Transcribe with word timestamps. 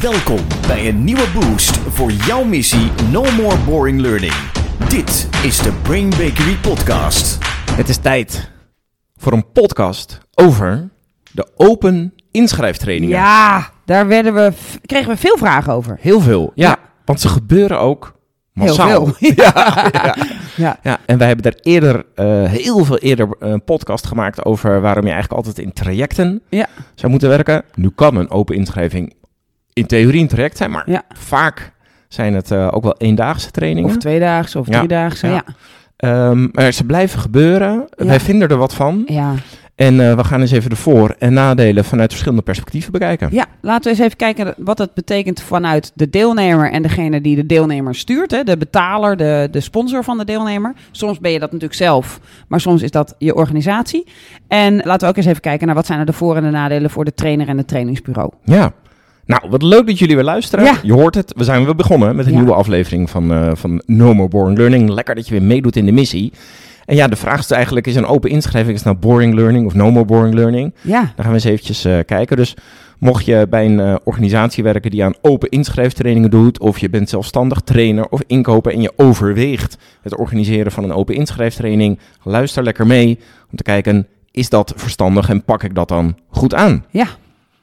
Welkom 0.00 0.38
bij 0.66 0.88
een 0.88 1.04
nieuwe 1.04 1.26
boost 1.34 1.76
voor 1.76 2.10
jouw 2.10 2.44
missie 2.44 2.90
No 3.10 3.22
More 3.36 3.56
Boring 3.58 4.00
Learning. 4.00 4.32
Dit 4.88 5.28
is 5.44 5.58
de 5.58 5.72
Brain 5.82 6.08
Bakery 6.10 6.56
Podcast. 6.62 7.38
Het 7.72 7.88
is 7.88 7.96
tijd 7.96 8.50
voor 9.16 9.32
een 9.32 9.52
podcast 9.52 10.20
over 10.34 10.88
de 11.32 11.48
open 11.56 12.14
inschrijftrainingen. 12.30 13.16
Ja, 13.16 13.70
daar 13.84 14.06
werden 14.06 14.34
we, 14.34 14.52
kregen 14.86 15.10
we 15.10 15.16
veel 15.16 15.36
vragen 15.36 15.72
over. 15.72 15.96
Heel 16.00 16.20
veel, 16.20 16.52
ja. 16.54 16.68
Ja. 16.68 16.76
Want 17.04 17.20
ze 17.20 17.28
gebeuren 17.28 17.80
ook 17.80 18.14
Heel 18.52 18.66
massaal. 18.66 19.06
veel. 19.06 19.30
ja, 19.44 19.88
ja. 19.92 20.16
Ja. 20.56 20.78
ja, 20.82 20.98
en 21.06 21.18
wij 21.18 21.26
hebben 21.26 21.44
daar 21.52 21.60
eerder, 21.62 22.04
eh, 22.14 22.44
heel 22.44 22.84
veel 22.84 22.98
eerder 22.98 23.28
een 23.38 23.64
podcast 23.64 24.06
gemaakt 24.06 24.44
over 24.44 24.80
waarom 24.80 25.04
je 25.06 25.12
eigenlijk 25.12 25.46
altijd 25.46 25.66
in 25.66 25.72
trajecten 25.72 26.42
Ja. 26.48 26.66
zou 26.94 27.10
moeten 27.10 27.28
werken. 27.28 27.64
Nu 27.74 27.90
kan 27.94 28.16
een 28.16 28.30
open 28.30 28.56
inschrijving 28.56 29.14
in 29.78 29.86
theorie 29.86 30.20
een 30.20 30.28
traject 30.28 30.56
zijn, 30.56 30.70
maar 30.70 30.90
Ja. 30.90 31.02
vaak 31.16 31.72
zijn 32.08 32.34
het 32.34 32.50
eh, 32.50 32.68
ook 32.70 32.82
wel 32.82 32.96
eendaagse 32.98 33.50
trainingen. 33.50 33.90
Of 33.90 33.96
tweedaagse 33.96 34.58
of 34.58 34.66
driedaagse. 34.66 35.26
Ja. 35.26 35.32
Ja. 35.32 35.44
Ehm, 35.96 36.48
maar 36.52 36.72
ze 36.72 36.84
blijven 36.84 37.20
gebeuren. 37.20 37.84
Wij 37.96 38.20
vinden 38.20 38.48
er 38.48 38.56
wat 38.56 38.74
van. 38.74 39.02
Ja. 39.06 39.34
En 39.74 40.00
eh, 40.08 40.14
we 40.14 40.24
gaan 40.24 40.40
eens 40.40 40.50
even 40.50 40.70
de 40.70 40.76
voor- 40.76 41.14
en 41.18 41.32
nadelen 41.32 41.84
vanuit 41.84 42.08
verschillende 42.10 42.42
perspectieven 42.44 42.92
bekijken. 42.92 43.28
ja, 43.32 43.46
laten 43.60 43.82
we 43.84 43.90
eens 43.90 43.98
even 43.98 44.16
kijken 44.16 44.54
wat 44.56 44.78
het 44.78 44.94
betekent 44.94 45.40
vanuit 45.40 45.92
de 45.94 46.10
deelnemer 46.10 46.70
en 46.72 46.82
degene 46.82 47.20
die 47.20 47.36
de 47.36 47.46
deelnemer 47.46 47.94
stuurt. 47.94 48.30
Hè? 48.30 48.42
De 48.44 48.56
betaler, 48.56 49.16
de, 49.16 49.48
de 49.50 49.60
sponsor 49.60 50.04
van 50.04 50.18
de 50.18 50.24
deelnemer. 50.24 50.74
Soms 50.90 51.18
ben 51.18 51.30
je 51.32 51.38
dat 51.38 51.52
natuurlijk 51.52 51.80
zelf, 51.80 52.20
maar 52.48 52.60
soms 52.60 52.82
is 52.82 52.90
dat 52.90 53.14
je 53.18 53.34
organisatie. 53.34 54.06
En 54.48 54.76
laten 54.76 55.00
we 55.00 55.06
ook 55.06 55.16
eens 55.16 55.26
even 55.26 55.40
kijken 55.40 55.66
naar 55.66 55.76
wat 55.76 55.86
zijn 55.86 55.98
er 55.98 56.06
de 56.06 56.12
voor- 56.12 56.36
en 56.36 56.42
de 56.42 56.50
nadelen 56.50 56.90
voor 56.90 57.04
de 57.04 57.14
trainer 57.14 57.48
en 57.48 57.56
het 57.58 57.68
trainingsbureau. 57.68 58.30
Ja. 58.44 58.72
Nou, 59.28 59.42
wat 59.50 59.62
leuk 59.62 59.86
dat 59.86 59.98
jullie 59.98 60.14
weer 60.14 60.24
luisteren. 60.24 60.64
Ja. 60.64 60.74
Je 60.82 60.92
hoort 60.92 61.14
het, 61.14 61.32
we 61.36 61.44
zijn 61.44 61.64
weer 61.64 61.74
begonnen 61.74 62.16
met 62.16 62.26
een 62.26 62.32
Ja. 62.32 62.38
nieuwe 62.38 62.54
aflevering 62.54 63.10
van, 63.10 63.32
eh, 63.32 63.50
van 63.54 63.82
No 63.86 64.14
More 64.14 64.28
Boring 64.28 64.58
Learning. 64.58 64.90
Lekker 64.90 65.14
dat 65.14 65.28
je 65.28 65.32
weer 65.38 65.42
meedoet 65.42 65.76
in 65.76 65.86
de 65.86 65.92
missie. 65.92 66.32
En 66.84 66.96
ja, 66.96 67.08
de 67.08 67.16
vraag 67.16 67.38
is 67.38 67.50
eigenlijk, 67.50 67.86
is 67.86 67.96
een 67.96 68.06
open 68.06 68.30
inschrijving 68.30 68.76
is 68.76 68.82
nou 68.82 68.96
boring 68.96 69.34
learning 69.34 69.66
of 69.66 69.74
no 69.74 69.90
more 69.90 70.04
boring 70.04 70.34
learning? 70.34 70.74
Ja, 70.80 71.00
Daar 71.00 71.12
gaan 71.16 71.26
we 71.28 71.32
eens 71.32 71.44
eventjes 71.44 71.84
eh, 71.84 71.98
kijken. 72.06 72.36
Dus 72.36 72.56
mocht 72.98 73.24
je 73.24 73.46
bij 73.50 73.64
een 73.66 73.80
eh, 73.80 73.94
organisatie 74.04 74.62
werken 74.62 74.90
die 74.90 75.04
aan 75.04 75.14
open 75.22 75.48
inschrijftrainingen 75.48 76.30
doet, 76.30 76.58
of 76.60 76.78
je 76.78 76.90
bent 76.90 77.08
zelfstandig 77.08 77.60
trainer 77.60 78.08
of 78.08 78.20
inkoper 78.26 78.72
en 78.72 78.80
je 78.80 78.92
overweegt 78.96 79.78
het 80.02 80.16
organiseren 80.16 80.72
van 80.72 80.84
een 80.84 80.92
open 80.92 81.14
inschrijftraining, 81.14 81.98
luister 82.22 82.62
lekker 82.62 82.86
mee 82.86 83.18
om 83.50 83.56
te 83.56 83.62
kijken, 83.62 84.06
is 84.30 84.48
dat 84.48 84.72
verstandig 84.76 85.28
en 85.28 85.44
pak 85.44 85.62
ik 85.62 85.74
dat 85.74 85.88
dan 85.88 86.16
goed 86.30 86.54
aan? 86.54 86.84
Ja. 86.90 87.06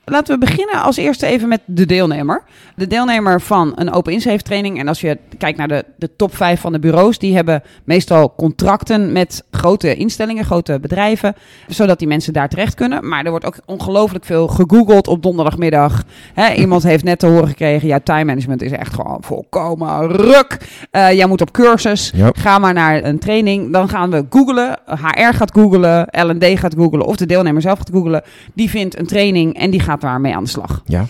Laten 0.06 0.40
we 0.40 0.46
beginnen 0.46 0.82
als 0.82 0.98
eerste 0.98 1.26
even 1.26 1.48
met 1.48 1.62
de 1.66 1.86
deelnemer. 1.86 2.44
De 2.76 2.88
deelnemer 2.88 3.42
van 3.42 3.72
een 3.76 3.92
open 3.92 4.14
inschrijftraining. 4.14 4.80
En 4.80 4.88
als 4.88 5.02
je 5.02 5.18
kijkt 5.38 5.58
naar 5.58 5.68
de, 5.68 5.86
de 5.98 6.16
top 6.16 6.36
5 6.36 6.60
van 6.62 6.72
de 6.72 6.80
bureaus, 6.80 7.18
die 7.18 7.36
hebben 7.36 7.64
meestal 7.84 8.34
contracten 8.38 9.12
met 9.12 9.44
grote 9.52 9.96
instellingen, 9.96 10.46
grote 10.46 10.80
bedrijven, 10.80 11.36
zodat 11.68 12.00
die 12.00 12.08
mensen 12.08 12.34
daar 12.34 12.50
terecht 12.50 12.74
kunnen. 12.74 13.08
Maar 13.08 13.24
er 13.24 13.30
wordt 13.30 13.46
ook 13.46 13.58
ongelooflijk 13.66 14.26
veel 14.26 14.48
gegoogeld 14.48 15.08
op 15.08 15.24
donderdagmiddag. 15.24 16.04
Iemand 16.56 16.84
heeft 16.84 17.04
net 17.04 17.20
te 17.20 17.28
horen 17.28 17.48
gekregen, 17.48 17.88
ja, 17.88 18.00
time 18.00 18.26
management 18.26 18.62
is 18.62 18.72
echt 18.72 18.94
gewoon 18.94 19.18
volkomen 19.22 20.08
ruk. 20.08 20.58
Eh, 20.92 21.12
jij 21.12 21.28
moet 21.28 21.42
op 21.42 21.52
cursus. 21.52 22.14
Ga 22.34 22.60
maar 22.60 22.74
naar 22.74 23.04
een 23.04 23.20
training. 23.20 23.74
Dan 23.74 23.90
gaan 23.90 24.12
we 24.12 24.26
googlen. 24.30 24.80
HR 24.86 25.34
gaat 25.34 25.52
googlen. 25.52 26.08
L&D 26.12 26.60
gaat 26.60 26.76
googlen. 26.76 27.06
Of 27.06 27.16
de 27.16 27.26
deelnemer 27.26 27.62
zelf 27.62 27.78
gaat 27.78 27.90
googlen. 27.92 28.24
Die 28.54 28.70
vindt 28.70 29.00
een 29.00 29.08
training 29.08 29.58
en 29.58 29.72
die 29.72 29.80
gaat 29.80 29.94
daarmee 30.02 30.36
aan 30.36 30.44
de 30.44 30.50
slag. 30.50 30.82
Ja. 30.86 31.06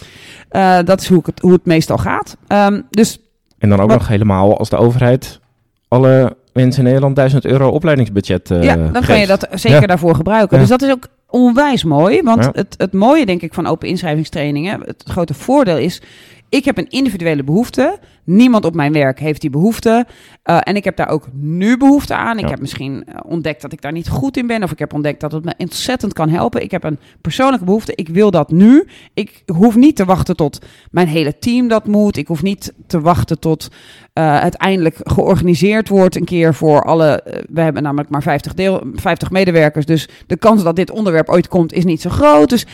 Eh, 0.50 0.78
dat 0.86 1.02
is 1.02 1.08
hoe, 1.08 1.19
ik 1.19 1.25
het, 1.25 1.39
hoe 1.39 1.52
het 1.52 1.66
meestal 1.66 1.97
gaat. 1.97 2.38
Ehm, 2.47 2.81
dus 2.89 3.19
En 3.58 3.69
dan 3.69 3.80
ook 3.80 3.89
Wat- 3.89 3.97
nog 3.97 4.08
helemaal 4.08 4.58
als 4.58 4.69
de 4.69 4.78
overheid 4.78 5.39
alle 5.88 6.38
mensen 6.53 6.80
in 6.81 6.86
Nederland 6.88 7.16
1000 7.16 7.45
euro 7.45 7.69
opleidingsbudget 7.69 8.51
eh 8.51 8.63
ja, 8.63 8.75
dan 8.75 8.91
kan 8.91 9.01
je 9.19 9.25
geeft. 9.25 9.28
dat 9.28 9.47
zeker 9.59 9.81
Ja. 9.81 9.88
daarvoor 9.88 10.16
gebruiken. 10.16 10.56
Ja. 10.56 10.62
Dus 10.62 10.69
dat 10.69 10.81
is 10.81 10.91
ook 10.91 11.07
onwijs 11.29 11.84
mooi. 11.84 12.22
Want 12.22 12.44
Ja. 12.44 12.50
het, 12.53 12.75
het 12.78 12.94
mooie, 12.94 13.25
denk 13.25 13.41
ik, 13.41 13.53
van 13.53 13.68
open 13.68 13.88
inschrijvingstrainingen... 13.88 14.81
het 14.85 15.03
grote 15.07 15.34
voordeel 15.34 15.78
is... 15.78 16.01
ik 16.50 16.66
heb 16.66 16.78
een 16.78 16.90
individuele 16.90 17.44
behoefte. 17.44 18.00
Niemand 18.25 18.66
op 18.66 18.75
mijn 18.75 18.94
werk 18.94 19.19
heeft 19.19 19.41
die 19.41 19.50
behoefte. 19.50 20.06
Eh, 20.44 20.58
en 20.63 20.75
ik 20.75 20.84
heb 20.84 20.96
daar 20.96 21.09
ook 21.09 21.28
nu 21.34 21.78
behoefte 21.78 22.16
aan. 22.16 22.38
Ik 22.38 22.44
Ja. 22.44 22.50
heb 22.50 22.59
misschien 22.59 23.03
eh, 23.06 23.19
ontdekt 23.25 23.62
dat 23.62 23.72
ik 23.72 23.81
daar 23.81 23.91
niet 23.91 24.09
goed 24.09 24.38
in 24.38 24.47
ben... 24.47 24.63
of 24.63 24.72
ik 24.72 24.80
heb 24.80 24.94
ontdekt 24.94 25.19
dat 25.22 25.31
het 25.31 25.46
me 25.46 25.53
ontzettend 25.58 26.13
kan 26.13 26.30
helpen. 26.30 26.62
Ik 26.62 26.72
heb 26.72 26.84
een 26.84 27.00
persoonlijke 27.22 27.66
behoefte. 27.66 27.96
Ik 27.96 28.09
wil 28.09 28.31
dat 28.31 28.52
nu. 28.52 28.88
Ik 29.13 29.44
hoef 29.53 29.75
niet 29.75 29.96
te 29.96 30.06
wachten 30.06 30.36
tot 30.36 30.66
mijn 30.91 31.08
hele 31.08 31.38
team 31.40 31.68
dat 31.68 31.88
moet. 31.88 32.18
Ik 32.18 32.28
hoef 32.28 32.41
niet 32.41 32.74
te 32.88 33.02
wachten 33.02 33.40
tot 33.40 33.68
eh 34.13 34.42
het 34.42 34.56
eindelijk 34.56 34.97
georganiseerd 35.03 35.90
wordt 35.90 36.16
een 36.16 36.25
keer 36.25 36.53
voor 36.53 36.81
alle... 36.84 37.24
we 37.50 37.62
hebben 37.62 37.84
namelijk 37.84 38.09
maar 38.09 38.22
50, 38.22 38.53
deel, 38.53 38.81
50 38.94 39.31
medewerkers, 39.31 39.86
dus 39.86 40.09
de 40.28 40.38
kans 40.38 40.63
dat 40.63 40.75
dit 40.75 40.92
onderwerp 40.92 41.30
ooit 41.30 41.47
komt 41.47 41.74
is 41.74 41.84
niet 41.86 42.02
zo 42.02 42.09
groot. 42.09 42.50
Dus 42.50 42.66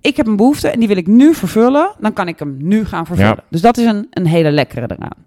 ik 0.00 0.16
heb 0.16 0.26
een 0.26 0.36
behoefte 0.36 0.68
en 0.68 0.78
die 0.78 0.88
wil 0.88 0.96
ik 0.96 1.06
nu 1.06 1.34
vervullen. 1.34 1.90
Dan 2.00 2.12
kan 2.12 2.28
ik 2.28 2.38
hem 2.38 2.56
nu 2.60 2.84
gaan 2.84 3.06
vervullen. 3.06 3.34
Ja. 3.36 3.44
Dus 3.50 3.60
dat 3.60 3.76
is 3.76 3.84
een, 3.86 4.06
een 4.10 4.26
hele 4.26 4.50
lekkere 4.50 4.77
eraan. 4.86 5.24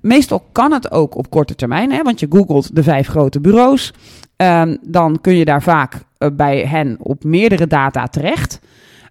Meestal 0.00 0.44
kan 0.52 0.72
het 0.72 0.90
ook 0.90 1.16
op 1.16 1.30
korte 1.30 1.54
termijn, 1.54 1.92
hè, 1.92 2.02
want 2.02 2.20
je 2.20 2.26
googelt 2.30 2.76
de 2.76 2.82
vijf 2.82 3.08
grote 3.08 3.40
bureaus. 3.40 3.92
Ehm, 4.36 4.76
dan 4.82 5.20
kun 5.20 5.36
je 5.36 5.44
daar 5.44 5.62
vaak 5.62 6.02
eh, 6.18 6.28
bij 6.32 6.60
hen 6.60 6.96
op 6.98 7.24
meerdere 7.24 7.66
data 7.66 8.06
terecht. 8.06 8.60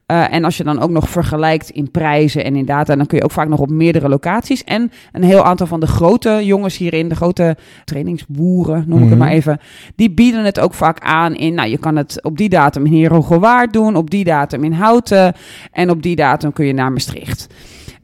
Eh, 0.06 0.34
en 0.34 0.44
als 0.44 0.58
je 0.58 0.64
dan 0.64 0.80
ook 0.80 0.90
nog 0.90 1.10
vergelijkt 1.10 1.70
in 1.70 1.92
prijzen 1.92 2.44
en 2.44 2.56
in 2.56 2.66
data, 2.66 2.96
dan 2.96 3.06
kun 3.06 3.18
je 3.18 3.24
ook 3.24 3.32
vaak 3.32 3.48
nog 3.48 3.60
op 3.60 3.70
meerdere 3.70 4.10
locaties. 4.10 4.64
En 4.64 4.92
een 5.12 5.24
heel 5.24 5.44
aantal 5.44 5.68
van 5.68 5.80
de 5.80 5.88
grote 5.88 6.42
jongens 6.44 6.78
hierin, 6.78 7.10
de 7.10 7.16
grote 7.16 7.58
trainingsboeren, 7.86 8.84
noem 8.88 8.98
ik 8.98 9.10
het 9.10 9.10
Mhm. 9.10 9.18
maar 9.18 9.32
even, 9.32 9.60
die 9.96 10.12
bieden 10.12 10.46
het 10.46 10.60
ook 10.60 10.74
vaak 10.74 11.00
aan 11.00 11.36
in, 11.36 11.54
nou 11.54 11.70
je 11.70 11.78
kan 11.78 11.96
het 11.96 12.24
op 12.24 12.38
die 12.38 12.50
datum 12.50 12.86
in 12.86 12.94
Herengewaard 12.94 13.74
doen, 13.74 13.96
op 13.96 14.10
die 14.10 14.24
datum 14.24 14.64
in 14.64 14.74
Houten 14.74 15.34
en 15.72 15.90
op 15.90 16.02
die 16.02 16.16
datum 16.16 16.54
kun 16.54 16.66
je 16.66 16.74
naar 16.74 16.92
Maastricht. 16.92 17.48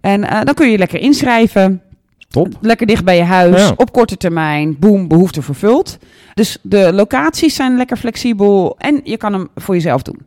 En 0.02 0.24
eh, 0.24 0.42
dan 0.44 0.54
kun 0.54 0.66
je 0.66 0.72
je 0.72 0.78
lekker 0.78 1.00
inschrijven. 1.00 1.82
Top. 2.30 2.48
Lekker 2.62 2.88
dicht 2.88 3.04
bij 3.04 3.16
je 3.18 3.24
huis, 3.24 3.62
Ja. 3.62 3.74
op 3.76 3.92
korte 3.92 4.18
termijn, 4.18 4.80
boem, 4.80 5.08
behoefte 5.08 5.42
vervuld. 5.42 5.98
Dus 6.34 6.58
de 6.62 6.94
locaties 6.94 7.56
zijn 7.56 7.78
lekker 7.78 7.98
flexibel 7.98 8.76
en 8.78 9.02
je 9.04 9.18
kan 9.18 9.34
hem 9.34 9.48
voor 9.56 9.74
jezelf 9.76 10.02
doen. 10.02 10.20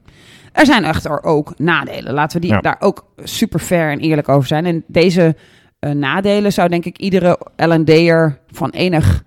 Er 0.52 0.66
zijn 0.66 0.84
echter 0.84 1.22
ook 1.22 1.58
nadelen. 1.58 2.12
Laten 2.14 2.40
we 2.40 2.46
die 2.46 2.54
Ja. 2.54 2.60
daar 2.60 2.76
ook 2.78 3.06
super 3.24 3.60
fair 3.60 3.90
en 3.90 3.98
eerlijk 3.98 4.28
over 4.28 4.46
zijn. 4.48 4.66
En 4.66 4.84
deze 4.86 5.36
eh, 5.78 5.90
nadelen 5.90 6.52
zou 6.52 6.68
denk 6.68 6.84
ik 6.84 6.98
iedere 6.98 7.38
L&D'er 7.56 8.38
van 8.50 8.70
enig 8.70 9.22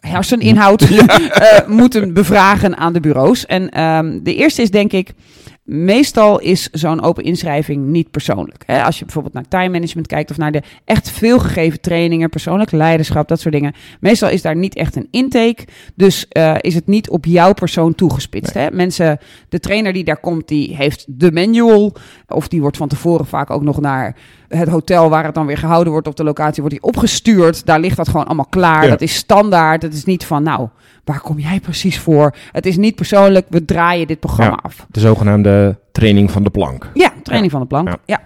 herseninhoud 0.00 0.82
eh, 0.90 1.66
moeten 1.68 2.12
bevragen 2.14 2.76
aan 2.76 2.92
de 2.92 3.00
bureaus. 3.00 3.46
En 3.46 3.70
ehm, 3.70 4.18
de 4.22 4.34
eerste 4.34 4.62
is 4.62 4.70
denk 4.70 4.92
ik, 4.92 5.10
meestal 5.66 6.40
is 6.40 6.68
zo'n 6.72 7.02
open 7.02 7.24
inschrijving 7.24 7.86
niet 7.86 8.10
persoonlijk. 8.10 8.64
Als 8.66 8.98
je 8.98 9.04
bijvoorbeeld 9.04 9.34
naar 9.34 9.48
time 9.48 9.68
management 9.68 10.06
kijkt 10.06 10.30
of 10.30 10.36
naar 10.36 10.52
de 10.52 10.62
echt 10.84 11.10
veelgegeven 11.10 11.80
trainingen, 11.80 12.28
persoonlijk 12.28 12.72
leiderschap, 12.72 13.28
dat 13.28 13.40
soort 13.40 13.54
dingen. 13.54 13.74
Meestal 14.00 14.28
is 14.28 14.42
daar 14.42 14.56
niet 14.56 14.74
echt 14.74 14.96
een 14.96 15.08
intake. 15.10 15.64
Dus 15.94 16.28
eh, 16.28 16.54
is 16.60 16.74
het 16.74 16.86
niet 16.86 17.08
op 17.08 17.24
jouw 17.24 17.52
persoon 17.52 17.94
toegespitst. 17.94 18.54
Hè? 18.54 18.70
Mensen, 18.70 19.18
de 19.48 19.60
trainer 19.60 19.92
die 19.92 20.04
daar 20.04 20.20
komt, 20.20 20.48
die 20.48 20.76
heeft 20.76 21.04
de 21.08 21.32
manual. 21.32 21.96
Of 22.28 22.48
die 22.48 22.60
wordt 22.60 22.76
van 22.76 22.88
tevoren 22.88 23.26
vaak 23.26 23.50
ook 23.50 23.62
nog 23.62 23.80
naar 23.80 24.16
het 24.48 24.68
hotel 24.68 25.08
waar 25.08 25.24
het 25.24 25.34
dan 25.34 25.46
weer 25.46 25.58
gehouden 25.58 25.92
wordt 25.92 26.08
op 26.08 26.16
de 26.16 26.24
locatie, 26.24 26.62
wordt 26.62 26.80
die 26.80 26.90
opgestuurd. 26.90 27.66
Daar 27.66 27.80
ligt 27.80 27.96
dat 27.96 28.08
gewoon 28.08 28.26
allemaal 28.26 28.46
klaar. 28.46 28.82
Ja. 28.82 28.90
Dat 28.90 29.00
is 29.00 29.14
standaard. 29.14 29.82
Het 29.82 29.94
is 29.94 30.04
niet 30.04 30.24
van, 30.24 30.42
nou, 30.42 30.68
waar 31.06 31.20
kom 31.20 31.38
jij 31.38 31.60
precies 31.60 31.98
voor? 31.98 32.34
Het 32.52 32.66
is 32.66 32.76
niet 32.76 32.94
persoonlijk, 32.94 33.46
we 33.50 33.64
draaien 33.64 34.06
dit 34.06 34.20
programma 34.20 34.52
Ja. 34.52 34.60
af. 34.62 34.86
De 34.90 35.00
zogenaamde 35.00 35.78
training 35.92 36.30
van 36.30 36.42
de 36.44 36.50
plank. 36.50 36.90
Ja, 36.94 37.12
training 37.22 37.52
van 37.52 37.60
de 37.60 37.66
plank. 37.66 37.88
Ja. 38.04 38.20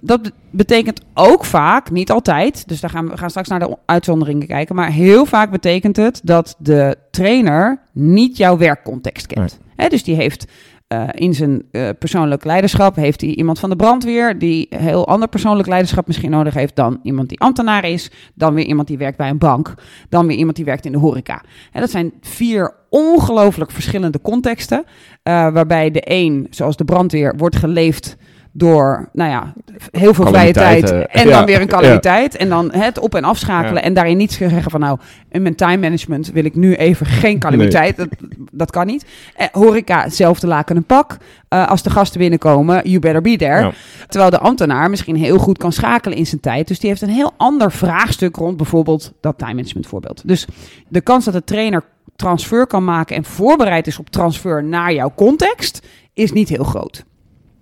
Dat 0.00 0.22
be- 0.22 0.32
betekent 0.50 1.00
ook 1.14 1.44
vaak, 1.44 1.90
niet 1.90 2.10
altijd, 2.10 2.68
dus 2.68 2.80
daar 2.80 2.90
gaan 2.90 3.04
we 3.04 3.10
we 3.10 3.16
gaan 3.18 3.30
straks 3.30 3.48
naar 3.48 3.58
de 3.58 3.76
uitzonderingen 3.86 4.46
kijken, 4.46 4.74
maar 4.74 4.90
heel 4.90 5.24
vaak 5.26 5.50
betekent 5.50 5.96
het 5.96 6.20
dat 6.24 6.54
de 6.58 6.96
trainer 7.10 7.80
niet 7.92 8.36
jouw 8.36 8.56
werkcontext 8.58 9.26
kent. 9.26 9.58
Hè, 9.76 9.88
dus 9.88 10.04
die 10.04 10.14
heeft 10.14 10.46
eh, 10.86 11.08
in 11.12 11.34
zijn 11.34 11.62
eh, 11.70 11.88
persoonlijk 11.98 12.44
leiderschap 12.44 12.96
heeft 12.96 13.20
hij 13.20 13.30
iemand 13.30 13.58
van 13.58 13.70
de 13.70 13.76
brandweer 13.76 14.38
die 14.38 14.66
heel 14.70 15.06
ander 15.06 15.28
persoonlijk 15.28 15.68
leiderschap 15.68 16.06
misschien 16.06 16.30
nodig 16.30 16.54
heeft 16.54 16.76
dan 16.76 17.00
iemand 17.02 17.28
die 17.28 17.40
ambtenaar 17.40 17.84
is, 17.84 18.10
dan 18.34 18.54
weer 18.54 18.64
iemand 18.64 18.88
die 18.88 18.98
werkt 18.98 19.16
bij 19.16 19.28
een 19.28 19.38
bank, 19.38 19.74
dan 20.08 20.26
weer 20.26 20.36
iemand 20.36 20.56
die 20.56 20.64
werkt 20.64 20.84
in 20.84 20.92
de 20.92 20.98
horeca. 20.98 21.42
Hè, 21.70 21.80
dat 21.80 21.90
zijn 21.90 22.12
vier 22.20 22.74
ongelooflijk 22.88 23.70
verschillende 23.70 24.20
contexten, 24.20 24.84
eh, 25.22 25.32
waarbij 25.52 25.90
de 25.90 26.02
een, 26.04 26.46
zoals 26.50 26.76
de 26.76 26.84
brandweer, 26.84 27.34
wordt 27.36 27.56
geleefd 27.56 28.16
door, 28.56 29.08
nou 29.12 29.30
ja, 29.30 29.52
heel 29.90 30.14
veel 30.14 30.26
vrije 30.26 30.52
tijd 30.52 30.90
en 30.90 31.28
ja, 31.28 31.36
dan 31.36 31.44
weer 31.44 31.54
een 31.54 31.60
ja. 31.60 31.66
calamiteit 31.66 32.36
en 32.36 32.48
dan 32.48 32.72
het 32.72 32.98
op 32.98 33.14
en 33.14 33.24
afschakelen 33.24 33.82
en 33.82 33.94
daarin 33.94 34.16
niet 34.16 34.32
zeggen 34.32 34.70
van 34.70 34.80
nou, 34.80 34.98
in 35.28 35.42
mijn 35.42 35.54
time 35.54 35.76
management 35.76 36.32
wil 36.32 36.44
ik 36.44 36.54
nu 36.54 36.74
even 36.74 37.06
geen 37.06 37.38
calamiteit, 37.38 37.96
dat, 37.96 38.08
dat 38.52 38.70
kan 38.70 38.86
niet. 38.86 39.06
Eh, 39.36 39.46
horeca, 39.52 40.02
hetzelfde 40.02 40.46
laken 40.46 40.76
een 40.76 40.84
pak. 40.84 41.16
Eh, 41.48 41.68
als 41.68 41.82
de 41.82 41.90
gasten 41.90 42.20
binnenkomen, 42.20 42.88
you 42.88 42.98
better 42.98 43.22
be 43.22 43.36
there. 43.36 43.72
Terwijl 44.08 44.30
de 44.30 44.38
ambtenaar 44.38 44.90
misschien 44.90 45.16
heel 45.16 45.38
goed 45.38 45.58
kan 45.58 45.72
schakelen 45.72 46.18
in 46.18 46.26
zijn 46.26 46.40
tijd. 46.40 46.68
Dus 46.68 46.78
die 46.78 46.88
heeft 46.88 47.02
een 47.02 47.08
heel 47.08 47.32
ander 47.36 47.72
vraagstuk 47.72 48.36
rond 48.36 48.56
bijvoorbeeld 48.56 49.12
dat 49.20 49.38
time 49.38 49.54
management 49.54 49.86
voorbeeld. 49.86 50.22
Dus 50.24 50.46
de 50.88 51.00
kans 51.00 51.24
dat 51.24 51.34
de 51.34 51.44
trainer 51.44 51.82
transfer 52.16 52.66
kan 52.66 52.84
maken 52.84 53.16
en 53.16 53.24
voorbereid 53.24 53.86
is 53.86 53.98
op 53.98 54.10
transfer 54.10 54.64
naar 54.64 54.92
jouw 54.92 55.12
context, 55.16 55.86
is 56.14 56.32
niet 56.32 56.48
heel 56.48 56.64
groot. 56.64 57.04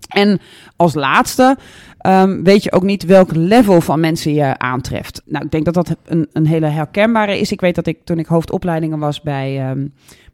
En 0.09 0.41
als 0.77 0.95
laatste 0.95 1.57
ehm, 1.99 2.43
weet 2.43 2.63
je 2.63 2.73
ook 2.73 2.83
niet 2.83 3.05
welk 3.05 3.35
level 3.35 3.81
van 3.81 4.01
mensen 4.01 4.35
je 4.35 4.59
aantreft. 4.59 5.23
Nou, 5.25 5.45
ik 5.45 5.51
denk 5.51 5.65
dat 5.65 5.75
dat 5.75 5.97
een, 6.05 6.29
een 6.33 6.47
hele 6.47 6.67
herkenbare 6.67 7.39
is. 7.39 7.53
Ik 7.53 7.61
weet 7.61 7.75
dat 7.75 7.87
ik 7.87 7.99
toen 8.05 8.19
ik 8.19 8.27
hoofdopleidingen 8.27 8.99
was 8.99 9.21
bij, 9.21 9.61
ehm, 9.61 9.87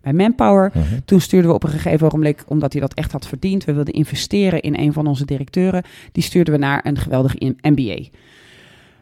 bij 0.02 0.12
Manpower, 0.12 0.70
Mhm. 0.75 0.84
toen 1.05 1.20
stuurden 1.20 1.50
we 1.50 1.56
op 1.56 1.64
een 1.64 1.70
gegeven 1.70 2.06
ogenblik, 2.06 2.44
omdat 2.46 2.72
hij 2.72 2.81
dat 2.81 2.94
echt 2.94 3.12
had 3.12 3.26
verdiend, 3.26 3.64
we 3.64 3.72
wilden 3.72 3.94
investeren 3.94 4.61
in 4.61 4.78
een 4.78 4.93
van 4.93 5.06
onze 5.06 5.25
directeuren, 5.25 5.82
die 6.12 6.23
stuurden 6.23 6.55
we 6.55 6.61
naar 6.61 6.81
een 6.87 6.96
geweldig 6.99 7.34
MBA. 7.61 7.99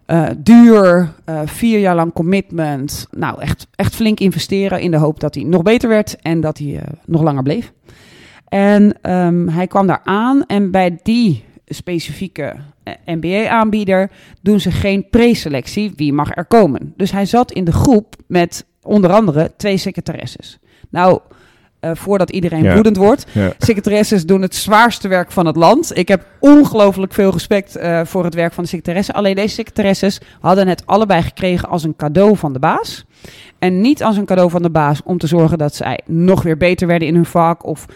Eh, 0.07 0.27
duur, 0.39 1.13
eh, 1.25 1.41
vier 1.45 1.79
jaar 1.79 1.95
lang 1.95 2.13
commitment. 2.13 3.07
Nou, 3.11 3.41
echt, 3.41 3.67
echt 3.75 3.95
flink 3.95 4.21
investeren 4.21 4.81
in 4.81 4.91
de 4.91 4.97
hoop 4.97 5.21
dat 5.21 5.35
hij 5.35 5.45
nog 5.45 5.63
beter 5.63 5.89
werd 5.89 6.17
en 6.23 6.41
dat 6.41 6.59
hij 6.59 6.77
eh, 6.77 6.83
nog 7.07 7.23
langer 7.23 7.43
bleef. 7.43 7.73
En 8.49 8.95
ehm, 9.03 9.49
hij 9.49 9.67
kwam 9.67 9.87
daar 9.87 10.01
aan 10.05 10.47
en 10.47 10.71
bij 10.71 10.99
die 11.03 11.45
specifieke 11.67 12.55
eh, 12.83 12.93
MBA-aanbieder 13.05 14.11
doen 14.43 14.61
ze 14.61 14.71
geen 14.71 15.09
preselectie. 15.11 15.93
Wie 15.97 16.13
mag 16.13 16.37
er 16.37 16.45
komen? 16.45 16.93
Dus 16.97 17.11
hij 17.13 17.27
zat 17.27 17.53
in 17.53 17.65
de 17.65 17.73
groep 17.73 18.15
met 18.27 18.65
onder 18.83 19.11
andere 19.13 19.53
twee 19.57 19.77
secretaresses. 19.77 20.59
Nou, 20.91 21.21
eh, 21.81 21.91
voordat 21.95 22.31
iedereen 22.31 22.63
Ja. 22.63 22.75
woedend 22.75 22.97
wordt. 22.97 23.27
Ja. 23.33 23.53
Secretaresses 23.59 24.27
doen 24.27 24.43
het 24.43 24.55
zwaarste 24.55 25.09
werk 25.09 25.33
van 25.33 25.47
het 25.47 25.57
land. 25.57 25.97
Ik 25.97 26.09
heb 26.09 26.27
ongelooflijk 26.41 27.13
veel 27.13 27.31
respect 27.31 27.77
eh, 27.77 28.01
voor 28.05 28.25
het 28.25 28.35
werk 28.35 28.53
van 28.53 28.63
de 28.63 28.69
secretaressen. 28.69 29.15
Alleen 29.15 29.35
deze 29.35 29.55
secretaresses 29.55 30.21
hadden 30.41 30.69
het 30.69 30.87
allebei 30.87 31.23
gekregen 31.23 31.69
als 31.69 31.83
een 31.85 31.97
cadeau 31.97 32.37
van 32.37 32.53
de 32.53 32.59
baas. 32.59 33.05
En 33.59 33.81
niet 33.81 34.03
als 34.03 34.17
een 34.17 34.25
cadeau 34.25 34.51
van 34.51 34.63
de 34.63 34.71
baas 34.71 35.01
om 35.05 35.19
te 35.19 35.27
zorgen 35.27 35.59
dat 35.59 35.75
zij 35.75 36.01
nog 36.07 36.43
weer 36.43 36.57
beter 36.57 36.87
werden 36.87 37.09
in 37.09 37.15
hun 37.15 37.25
vak. 37.27 37.65
Of 37.67 37.87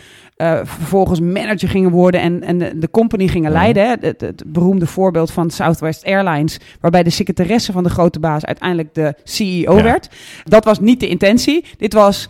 eh, 0.43 0.61
vervolgens 0.65 1.21
manager 1.21 1.69
gingen 1.69 1.91
worden 1.91 2.21
en, 2.21 2.43
en 2.43 2.59
de, 2.59 2.79
de 2.79 2.91
company 2.91 3.29
gingen 3.29 3.51
Ja. 3.51 3.57
leiden. 3.59 3.87
hè. 3.89 3.95
Het, 4.01 4.21
het 4.21 4.43
beroemde 4.47 4.87
voorbeeld 4.87 5.31
van 5.31 5.51
Southwest 5.51 6.05
Airlines. 6.05 6.59
Waarbij 6.81 7.03
de 7.03 7.11
secretaresse 7.11 7.73
van 7.73 7.83
de 7.83 7.89
grote 7.91 8.21
baas 8.21 8.45
uiteindelijk 8.45 8.95
de 8.95 9.15
CEO 9.25 9.77
Ja. 9.77 9.83
werd. 9.83 10.09
Dat 10.45 10.65
was 10.65 10.81
niet 10.81 11.01
de 11.01 11.09
intentie. 11.09 11.65
Dit 11.79 11.93
was... 11.93 12.29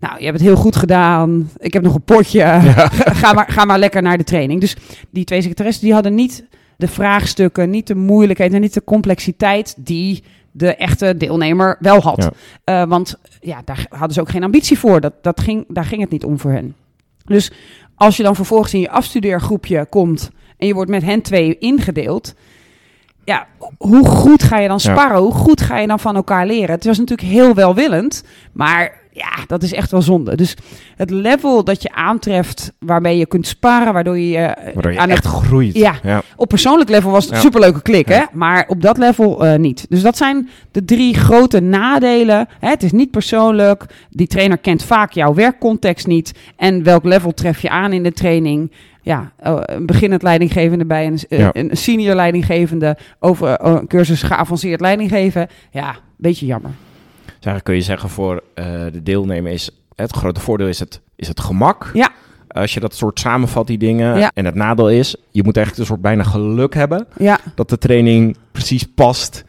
Nou, 0.00 0.18
je 0.18 0.24
hebt 0.24 0.38
het 0.38 0.46
heel 0.46 0.56
goed 0.56 0.76
gedaan. 0.76 1.50
Ik 1.58 1.72
heb 1.72 1.82
nog 1.82 1.94
een 1.94 2.02
potje. 2.02 2.40
Ga, 2.40 2.88
ga 3.22 3.32
maar, 3.32 3.46
ga 3.50 3.64
maar 3.64 3.78
lekker 3.78 4.02
naar 4.02 4.18
de 4.18 4.24
training. 4.24 4.60
Dus 4.60 4.76
die 5.10 5.24
twee 5.24 5.40
secretaressen 5.40 5.84
die 5.84 5.92
hadden 5.94 6.14
niet 6.14 6.44
de 6.76 6.88
vraagstukken, 6.88 7.70
niet 7.70 7.86
de 7.86 7.94
moeilijkheid 7.94 8.52
en 8.52 8.60
niet 8.60 8.74
de 8.74 8.84
complexiteit 8.84 9.74
die 9.78 10.22
de 10.50 10.74
echte 10.76 11.16
deelnemer 11.16 11.76
wel 11.80 12.00
had. 12.00 12.30
Ja. 12.64 12.82
Eh, 12.82 12.88
want 12.88 13.18
ja, 13.40 13.62
daar 13.64 13.86
hadden 13.88 14.12
ze 14.12 14.20
ook 14.20 14.28
geen 14.30 14.44
ambitie 14.44 14.78
voor. 14.78 15.00
Dat, 15.00 15.12
dat 15.22 15.40
ging, 15.40 15.64
daar 15.68 15.84
ging 15.84 16.00
het 16.00 16.10
niet 16.10 16.24
om 16.24 16.38
voor 16.38 16.50
hen. 16.50 16.74
Dus 17.28 17.52
als 17.94 18.16
je 18.16 18.22
dan 18.22 18.34
vervolgens 18.34 18.74
in 18.74 18.80
je 18.80 18.90
afstudeergroepje 18.90 19.86
komt 19.90 20.30
en 20.56 20.66
je 20.66 20.74
wordt 20.74 20.90
met 20.90 21.02
hen 21.02 21.22
twee 21.22 21.58
ingedeeld. 21.58 22.34
Ja, 23.24 23.46
hoe 23.78 24.06
goed 24.06 24.42
ga 24.42 24.58
je 24.58 24.68
dan 24.68 24.78
Ja. 24.82 24.92
sparren? 24.92 25.20
Hoe 25.20 25.32
goed 25.32 25.60
ga 25.60 25.78
je 25.78 25.86
dan 25.86 26.00
van 26.00 26.16
elkaar 26.16 26.46
leren? 26.46 26.74
Het 26.74 26.84
was 26.84 26.98
natuurlijk 26.98 27.28
heel 27.28 27.54
welwillend, 27.54 28.24
maar 28.52 29.00
ja, 29.18 29.44
dat 29.46 29.62
is 29.62 29.72
echt 29.72 29.90
wel 29.90 30.02
zonde. 30.02 30.36
Dus 30.36 30.56
het 30.96 31.10
level 31.10 31.64
dat 31.64 31.82
je 31.82 31.92
aantreft 31.92 32.72
waarmee 32.78 33.18
je 33.18 33.26
kunt 33.26 33.46
sparren, 33.46 33.92
waardoor 33.92 34.18
je, 34.18 34.36
eh, 34.36 34.74
Waardoor 34.74 34.92
je 34.92 34.98
aan 34.98 35.08
echt 35.10 35.24
het 35.24 35.32
groeit. 35.32 35.74
Ja. 35.76 35.94
ja. 36.02 36.22
op 36.36 36.48
persoonlijk 36.48 36.90
level 36.90 37.10
was 37.10 37.24
het 37.24 37.34
een 37.34 37.40
superleuke 37.40 37.82
klik, 37.82 38.08
hè? 38.08 38.22
Maar 38.32 38.64
op 38.68 38.82
dat 38.82 38.98
level 38.98 39.44
eh, 39.44 39.58
niet. 39.58 39.86
Dus 39.88 40.02
dat 40.02 40.16
zijn 40.16 40.48
de 40.72 40.84
drie 40.84 41.14
grote 41.14 41.60
nadelen. 41.60 42.48
Hè? 42.58 42.68
Het 42.68 42.82
is 42.82 42.92
niet 42.92 43.10
persoonlijk. 43.10 43.84
Die 44.10 44.26
trainer 44.26 44.58
kent 44.58 44.82
vaak 44.82 45.12
jouw 45.12 45.34
werkcontext 45.34 46.06
niet. 46.06 46.34
En 46.56 46.82
welk 46.82 47.04
level 47.04 47.34
tref 47.34 47.60
je 47.60 47.70
aan 47.70 47.92
in 47.92 48.02
de 48.02 48.12
training? 48.12 48.72
Ja, 49.02 49.32
eh, 49.38 49.56
een 49.60 49.86
beginnend 49.86 50.22
leidinggevende 50.22 50.84
bij 50.86 51.06
een, 51.06 51.18
Ja. 51.28 51.50
een 51.52 51.70
senior 51.72 52.14
leidinggevende 52.14 52.96
over 53.18 53.64
een 53.64 53.86
cursus 53.86 54.22
geavanceerd 54.22 54.80
leidinggeven. 54.80 55.48
Ja, 55.70 55.96
beetje 56.16 56.46
jammer. 56.46 56.70
Eigenlijk 57.44 57.64
kun 57.64 57.74
je 57.74 57.80
zeggen 57.82 58.08
voor 58.08 58.42
eh, 58.54 58.64
de 58.92 59.02
deelnemer 59.02 59.52
is 59.52 59.70
het 59.94 60.12
grote 60.12 60.40
voordeel 60.40 60.68
is 60.68 60.78
het, 60.78 61.00
is 61.16 61.28
het 61.28 61.40
gemak. 61.40 61.90
Ja. 61.92 62.10
Als 62.48 62.74
je 62.74 62.80
dat 62.80 62.94
soort 62.94 63.20
samenvat, 63.20 63.66
die 63.66 63.78
dingen. 63.78 64.18
Ja. 64.18 64.30
En 64.34 64.44
het 64.44 64.54
nadeel 64.54 64.90
is, 64.90 65.16
je 65.30 65.42
moet 65.44 65.56
echt 65.56 65.78
een 65.78 65.86
soort 65.86 66.00
bijna 66.00 66.22
geluk 66.22 66.74
hebben 66.74 67.06
Ja, 67.16 67.38
dat 67.54 67.68
de 67.68 67.78
training 67.78 68.36
precies 68.52 68.84
past 68.94 69.44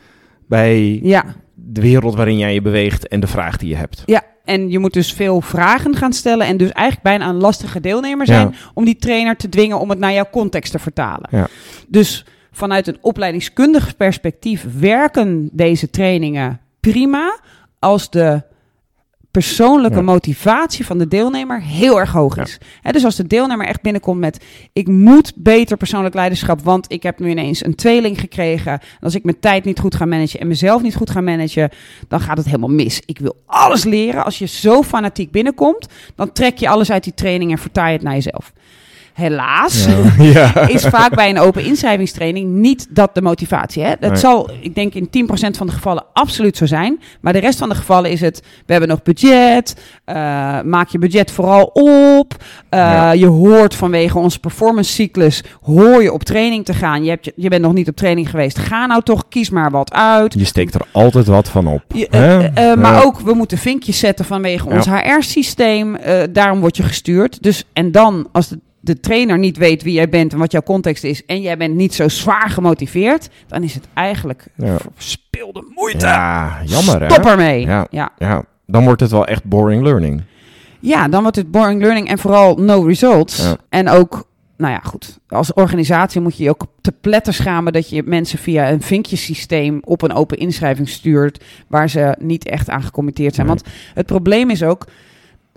bij 0.47 0.99
ja. 1.03 1.25
de 1.53 1.81
wereld 1.81 2.15
waarin 2.15 2.37
jij 2.37 2.53
je 2.53 2.61
beweegt 2.61 3.07
en 3.07 3.19
de 3.19 3.27
vraag 3.27 3.57
die 3.57 3.69
je 3.69 3.75
hebt. 3.75 4.03
Ja, 4.05 4.23
en 4.45 4.69
je 4.69 4.79
moet 4.79 4.93
dus 4.93 5.13
veel 5.13 5.41
vragen 5.41 5.95
gaan 5.95 6.13
stellen 6.13 6.47
en 6.47 6.57
dus 6.57 6.71
eigenlijk 6.71 7.03
bijna 7.07 7.29
een 7.29 7.41
lastige 7.41 7.79
deelnemer 7.79 8.25
zijn 8.25 8.47
Ja. 8.47 8.57
om 8.73 8.85
die 8.85 8.95
trainer 8.97 9.35
te 9.35 9.49
dwingen 9.49 9.79
om 9.79 9.89
het 9.89 9.99
naar 9.99 10.13
jouw 10.13 10.29
context 10.31 10.71
te 10.71 10.79
vertalen. 10.79 11.29
Ja. 11.31 11.47
Dus 11.87 12.25
vanuit 12.51 12.87
een 12.87 12.97
opleidingskundig 13.01 13.97
perspectief 13.97 14.65
werken 14.79 15.49
deze 15.51 15.89
trainingen 15.89 16.59
prima 16.79 17.39
als 17.79 18.09
de 18.09 18.43
persoonlijke 19.31 19.97
Ja. 19.97 20.03
motivatie 20.03 20.85
van 20.85 20.97
de 20.97 21.07
deelnemer 21.07 21.61
heel 21.61 21.99
erg 21.99 22.11
hoog 22.11 22.37
is. 22.37 22.57
Dus 22.91 23.05
als 23.05 23.15
de 23.15 23.27
deelnemer 23.27 23.65
echt 23.65 23.81
binnenkomt 23.81 24.19
met 24.19 24.45
ik 24.73 24.87
moet 24.87 25.33
beter 25.35 25.77
persoonlijk 25.77 26.15
leiderschap, 26.15 26.61
want 26.61 26.91
ik 26.91 27.03
heb 27.03 27.19
nu 27.19 27.29
ineens 27.29 27.65
een 27.65 27.75
tweeling 27.75 28.19
gekregen. 28.19 28.71
En 28.71 28.99
als 28.99 29.15
ik 29.15 29.23
mijn 29.23 29.39
tijd 29.39 29.65
niet 29.65 29.79
goed 29.79 29.95
ga 29.95 30.05
managen 30.05 30.39
en 30.39 30.47
mezelf 30.47 30.81
niet 30.81 30.95
goed 30.95 31.09
ga 31.09 31.21
managen, 31.21 31.69
dan 32.07 32.19
gaat 32.19 32.37
het 32.37 32.45
helemaal 32.45 32.69
mis. 32.69 33.01
Ik 33.05 33.19
wil 33.19 33.35
alles 33.45 33.83
leren. 33.83 34.25
Als 34.25 34.39
je 34.39 34.45
zo 34.45 34.83
fanatiek 34.83 35.31
binnenkomt, 35.31 35.87
dan 36.15 36.31
trek 36.31 36.57
je 36.57 36.69
alles 36.69 36.91
uit 36.91 37.03
die 37.03 37.13
training 37.13 37.51
en 37.51 37.57
vertaal 37.57 37.87
je 37.87 37.93
het 37.93 38.01
naar 38.03 38.13
jezelf. 38.13 38.53
Helaas 39.13 39.85
ja. 40.33 40.67
is 40.67 40.83
vaak 40.85 41.15
bij 41.15 41.29
een 41.29 41.39
open 41.39 41.63
inschrijvingstraining 41.65 42.49
niet 42.51 42.87
dat 42.89 43.15
de 43.15 43.21
motivatie. 43.21 43.83
Hè? 43.83 43.93
Dat 43.99 44.09
Nee. 44.11 44.19
zal, 44.19 44.49
ik 44.61 44.75
denk, 44.75 44.93
in 44.93 45.09
10% 45.09 45.57
van 45.57 45.67
de 45.67 45.73
gevallen 45.73 46.05
absoluut 46.13 46.57
zo 46.57 46.65
zijn. 46.65 46.99
Maar 47.21 47.33
de 47.33 47.39
rest 47.39 47.59
van 47.59 47.69
de 47.69 47.75
gevallen 47.75 48.11
is 48.11 48.21
het, 48.21 48.41
we 48.65 48.71
hebben 48.71 48.89
nog 48.89 49.03
budget. 49.03 49.75
eh, 50.05 50.15
maak 50.61 50.89
je 50.89 50.97
budget 50.99 51.31
vooral 51.31 51.63
op. 51.73 52.35
eh, 52.69 52.79
Ja. 52.79 53.11
Je 53.11 53.25
hoort 53.25 53.75
vanwege 53.75 54.17
onze 54.17 54.39
performance 54.39 54.91
cyclus, 54.91 55.43
hoor 55.61 56.01
je 56.03 56.13
op 56.13 56.23
training 56.23 56.65
te 56.65 56.73
gaan. 56.73 57.03
Je, 57.03 57.09
hebt, 57.09 57.31
je, 57.35 57.49
bent 57.49 57.61
nog 57.61 57.73
niet 57.73 57.87
op 57.89 57.95
training 57.95 58.29
geweest. 58.29 58.57
Ga 58.59 58.85
nou 58.85 59.01
toch, 59.03 59.27
kies 59.29 59.49
maar 59.49 59.71
wat 59.71 59.93
uit. 59.93 60.33
Je 60.33 60.45
steekt 60.45 60.73
er 60.73 60.81
altijd 60.91 61.27
wat 61.27 61.49
van 61.49 61.67
op. 61.67 61.83
Je- 61.87 62.07
hè? 62.09 62.43
eh, 62.47 62.75
maar 62.77 63.05
ook, 63.05 63.19
we 63.19 63.33
moeten 63.33 63.57
vinkjes 63.57 63.99
zetten 63.99 64.25
vanwege 64.25 64.69
ons 64.69 64.85
HR-systeem. 64.89 65.97
daarom 66.31 66.59
word 66.59 66.77
je 66.77 66.83
gestuurd. 66.83 67.43
Dus, 67.43 67.63
en 67.73 67.91
dan, 67.91 68.27
als 68.31 68.47
de, 68.47 68.59
de 68.79 68.99
trainer 68.99 69.37
niet 69.37 69.57
weet 69.57 69.83
wie 69.83 69.93
jij 69.93 70.09
bent 70.09 70.33
en 70.33 70.39
wat 70.39 70.51
jouw 70.51 70.61
context 70.61 71.03
is... 71.03 71.25
en 71.25 71.41
jij 71.41 71.57
bent 71.57 71.75
niet 71.75 71.93
zo 71.93 72.07
zwaar 72.09 72.49
gemotiveerd... 72.49 73.29
dan 73.47 73.63
is 73.63 73.73
het 73.73 73.87
eigenlijk 73.93 74.45
Ja. 74.55 74.77
verspilde 74.95 75.63
moeite. 75.75 76.05
Ja, 76.05 76.57
jammer 76.65 77.01
hè? 77.01 77.09
Stop 77.09 77.25
ermee. 77.25 77.65
Ja. 77.65 77.87
Ja. 77.89 78.09
Ja, 78.17 78.43
dan 78.65 78.83
wordt 78.83 79.01
het 79.01 79.11
wel 79.11 79.25
echt 79.25 79.43
boring 79.43 79.83
learning. 79.83 80.21
ja, 80.79 81.07
dan 81.07 81.21
wordt 81.21 81.37
het 81.37 81.51
boring 81.51 81.81
learning 81.81 82.07
en 82.09 82.19
vooral 82.19 82.55
no 82.55 82.81
results. 82.81 83.37
Ja. 83.43 83.57
En 83.69 83.89
ook... 83.89 84.27
Nou 84.57 84.73
ja, 84.73 84.79
goed. 84.83 85.19
Als 85.27 85.53
organisatie 85.53 86.21
moet 86.21 86.37
je 86.37 86.43
je 86.43 86.49
ook 86.49 86.65
te 86.81 86.91
pletter 86.91 87.33
schamen 87.33 87.73
dat 87.73 87.89
je 87.89 88.03
mensen 88.03 88.39
via 88.39 88.71
een 88.71 88.81
vinkjesysteem 88.81 89.79
op 89.83 90.01
een 90.01 90.13
open 90.13 90.37
inschrijving 90.37 90.89
stuurt 90.89 91.43
waar 91.67 91.89
ze 91.89 92.15
niet 92.19 92.45
echt 92.45 92.69
aan 92.69 92.83
gecommitteerd 92.83 93.35
zijn. 93.35 93.47
Nee. 93.47 93.55
Want 93.55 93.67
het 93.93 94.05
probleem 94.05 94.49
is 94.49 94.63
ook, 94.63 94.85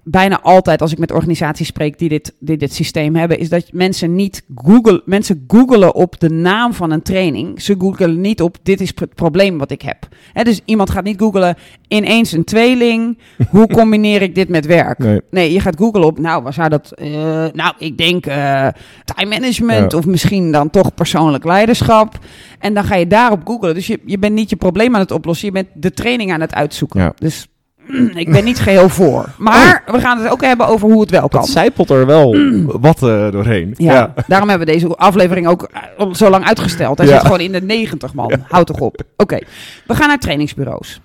bijna 0.04 0.40
altijd 0.40 0.80
als 0.80 0.92
ik 0.92 0.99
met 0.99 1.12
organisaties 1.12 1.66
spreek 1.66 1.99
die 1.99 2.09
dit, 2.09 2.35
die 2.38 2.56
dit 2.56 2.73
systeem 2.75 3.16
hebben, 3.16 3.38
is 3.38 3.49
dat 3.49 3.68
mensen 3.73 4.14
niet 4.14 4.42
Google, 4.54 5.02
mensen 5.04 5.44
googelen 5.47 5.94
op 5.94 6.21
de 6.21 6.28
naam 6.30 6.75
van 6.75 6.90
een 6.90 7.02
training. 7.02 7.62
Ze 7.62 7.75
googelen 7.78 8.21
niet 8.21 8.40
op 8.42 8.56
dit 8.62 8.80
is 8.80 8.92
het 8.94 9.14
probleem 9.14 9.59
wat 9.59 9.71
ik 9.71 9.82
heb. 9.82 10.09
Hè, 10.32 10.42
dus 10.42 10.61
iemand 10.64 10.90
gaat 10.90 11.04
niet 11.04 11.18
googelen 11.21 11.56
ineens 11.88 12.32
een 12.32 12.44
tweeling. 12.44 13.18
Hoe 13.50 13.66
combineer 13.78 14.23
ik 14.23 14.35
dit 14.35 14.49
met 14.49 14.66
werk? 14.66 14.99
Nee. 14.99 15.21
Nee, 15.30 15.52
je 15.52 15.61
gaat 15.61 15.76
googlen 15.78 16.04
op, 16.04 16.18
nou, 16.18 16.42
waar 16.42 16.52
zou 16.52 16.68
dat... 16.68 16.92
eh, 16.92 17.09
nou, 17.52 17.75
ik 17.78 17.99
denk 17.99 18.26
eh, 18.26 18.68
time 19.04 19.28
management 19.38 19.92
Ja. 19.92 19.99
of 19.99 20.06
misschien 20.06 20.52
dan 20.52 20.71
toch 20.71 20.94
persoonlijk 20.94 21.44
leiderschap. 21.44 22.18
En 22.59 22.75
dan 22.75 22.85
ga 22.85 22.94
je 22.94 23.06
daarop 23.06 23.40
googlen. 23.44 23.75
Dus 23.75 23.87
je, 23.87 24.00
je 24.06 24.18
bent 24.18 24.35
niet 24.35 24.50
je 24.50 24.56
probleem 24.56 24.94
aan 24.94 25.00
het 25.00 25.11
oplossen, 25.11 25.47
je 25.47 25.52
bent 25.52 25.68
de 25.75 25.90
training 25.92 26.32
aan 26.32 26.40
het 26.40 26.54
uitzoeken. 26.54 27.00
Ja. 27.00 27.12
Dus 27.18 27.47
ik 28.15 28.31
ben 28.33 28.45
niet 28.45 28.59
geheel 28.61 28.89
voor. 28.89 29.25
Maar 29.39 29.83
we 29.87 30.01
gaan 30.01 30.19
het 30.19 30.33
ook 30.33 30.41
hebben 30.43 30.67
over 30.67 30.89
hoe 30.91 31.01
het 31.01 31.11
wel 31.11 31.29
kan. 31.29 31.41
Dat 31.41 31.49
zijpelt 31.51 31.91
er 31.91 32.07
wel 32.07 32.37
wat 32.81 33.03
eh, 33.03 33.31
doorheen. 33.31 33.75
Ja, 33.77 34.15
daarom 34.27 34.49
hebben 34.49 34.67
we 34.67 34.73
deze 34.73 34.89
aflevering 34.89 35.47
ook 35.49 35.69
eh, 35.99 36.12
zo 36.12 36.31
lang 36.31 36.45
uitgesteld. 36.45 36.99
Hij 36.99 37.07
Ja. 37.07 37.12
zit 37.12 37.23
gewoon 37.23 37.41
in 37.41 37.53
de 37.53 37.62
90 37.62 38.15
man. 38.15 38.33
Houd 38.49 38.67
toch 38.67 38.79
op. 38.81 39.03
Oké, 39.17 39.39
we 39.87 39.95
gaan 39.95 40.09
naar 40.09 40.19
trainingsbureaus. 40.19 41.01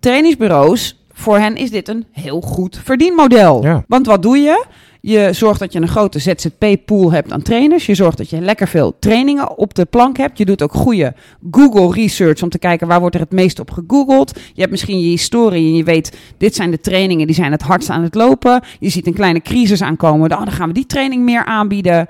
Trainingsbureaus, 0.00 0.96
voor 1.12 1.38
hen 1.38 1.56
is 1.56 1.70
dit 1.70 1.88
een 1.88 2.06
heel 2.12 2.40
goed 2.40 2.80
verdienmodel. 2.84 3.82
Want 3.88 4.06
wat 4.06 4.22
doe 4.22 4.38
je? 4.38 4.64
Je 5.08 5.28
zorgt 5.32 5.60
dat 5.60 5.72
je 5.72 5.80
een 5.80 5.88
grote 5.88 6.18
ZZP-pool 6.18 7.12
hebt 7.12 7.32
aan 7.32 7.42
trainers. 7.42 7.86
Je 7.86 7.94
zorgt 7.94 8.16
dat 8.18 8.30
je 8.30 8.40
lekker 8.40 8.68
veel 8.68 8.96
trainingen 8.98 9.58
op 9.58 9.74
de 9.74 9.84
plank 9.84 10.16
hebt. 10.16 10.38
Je 10.38 10.44
doet 10.44 10.62
ook 10.62 10.72
goede 10.72 11.14
Google 11.50 11.92
research 12.02 12.42
om 12.42 12.48
te 12.48 12.58
kijken 12.58 12.86
waar 12.86 13.00
wordt 13.00 13.14
er 13.14 13.20
het 13.20 13.32
meest 13.32 13.60
op 13.60 13.70
gegoogeld. 13.70 14.38
Je 14.52 14.60
hebt 14.60 14.70
misschien 14.70 15.00
je 15.00 15.08
historie 15.08 15.66
en 15.68 15.74
je 15.74 15.84
weet, 15.84 16.16
dit 16.38 16.54
zijn 16.54 16.70
de 16.70 16.80
trainingen 16.80 17.26
die 17.26 17.34
zijn 17.34 17.52
het 17.52 17.62
hardst 17.62 17.90
aan 17.90 18.02
het 18.02 18.14
lopen. 18.14 18.62
Je 18.80 18.88
ziet 18.88 19.06
een 19.06 19.14
kleine 19.14 19.40
crisis 19.40 19.82
aankomen. 19.82 20.30
Oh, 20.32 20.38
dan 20.38 20.52
gaan 20.52 20.68
we 20.68 20.74
die 20.74 20.86
training 20.86 21.22
meer 21.22 21.44
aanbieden. 21.44 22.06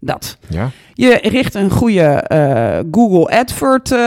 Dat. 0.00 0.38
Ja. 0.48 0.70
Je 0.94 1.18
richt 1.22 1.54
een 1.54 1.70
goede 1.70 2.02
eh, 2.02 2.78
Google 2.90 3.38
Advert 3.38 3.92
eh, 3.92 3.98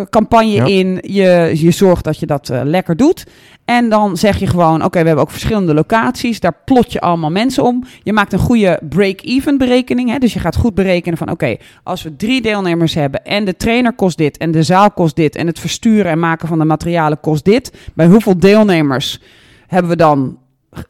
eh, 0.00 0.06
campagne 0.10 0.52
Ja. 0.52 0.64
in. 0.64 0.98
Je, 1.02 1.50
je 1.54 1.70
zorgt 1.70 2.04
dat 2.04 2.18
je 2.18 2.26
dat 2.26 2.48
eh, 2.48 2.60
lekker 2.64 2.96
doet. 2.96 3.24
En 3.64 3.88
dan 3.88 4.16
zeg 4.16 4.38
je 4.38 4.46
gewoon, 4.46 4.84
oké, 4.84 5.00
we 5.00 5.06
hebben 5.06 5.24
ook 5.24 5.30
verschillende 5.30 5.74
locaties. 5.74 6.40
Daar 6.40 6.56
plot 6.64 6.92
je 6.92 7.00
allemaal 7.00 7.30
mensen 7.30 7.64
om. 7.64 7.84
Je 8.02 8.12
maakt 8.12 8.32
een 8.32 8.38
goede 8.38 8.80
break-even 8.88 9.58
berekening. 9.58 10.10
Hè? 10.10 10.18
Dus 10.18 10.32
je 10.32 10.38
gaat 10.40 10.56
goed 10.56 10.74
berekenen 10.74 11.18
van, 11.18 11.30
oké, 11.30 11.56
als 11.82 12.02
we 12.02 12.16
drie 12.16 12.42
deelnemers 12.42 12.94
hebben... 12.94 13.24
en 13.24 13.44
de 13.44 13.56
trainer 13.56 13.92
kost 13.92 14.16
dit 14.16 14.36
en 14.36 14.50
de 14.50 14.62
zaal 14.62 14.90
kost 14.90 15.16
dit... 15.16 15.36
en 15.36 15.46
het 15.46 15.58
versturen 15.58 16.10
en 16.12 16.18
maken 16.18 16.48
van 16.48 16.58
de 16.58 16.64
materialen 16.64 17.20
kost 17.20 17.44
dit. 17.44 17.72
Bij 17.94 18.06
hoeveel 18.06 18.38
deelnemers 18.38 19.20
hebben 19.66 19.90
we 19.90 19.96
dan 19.96 20.38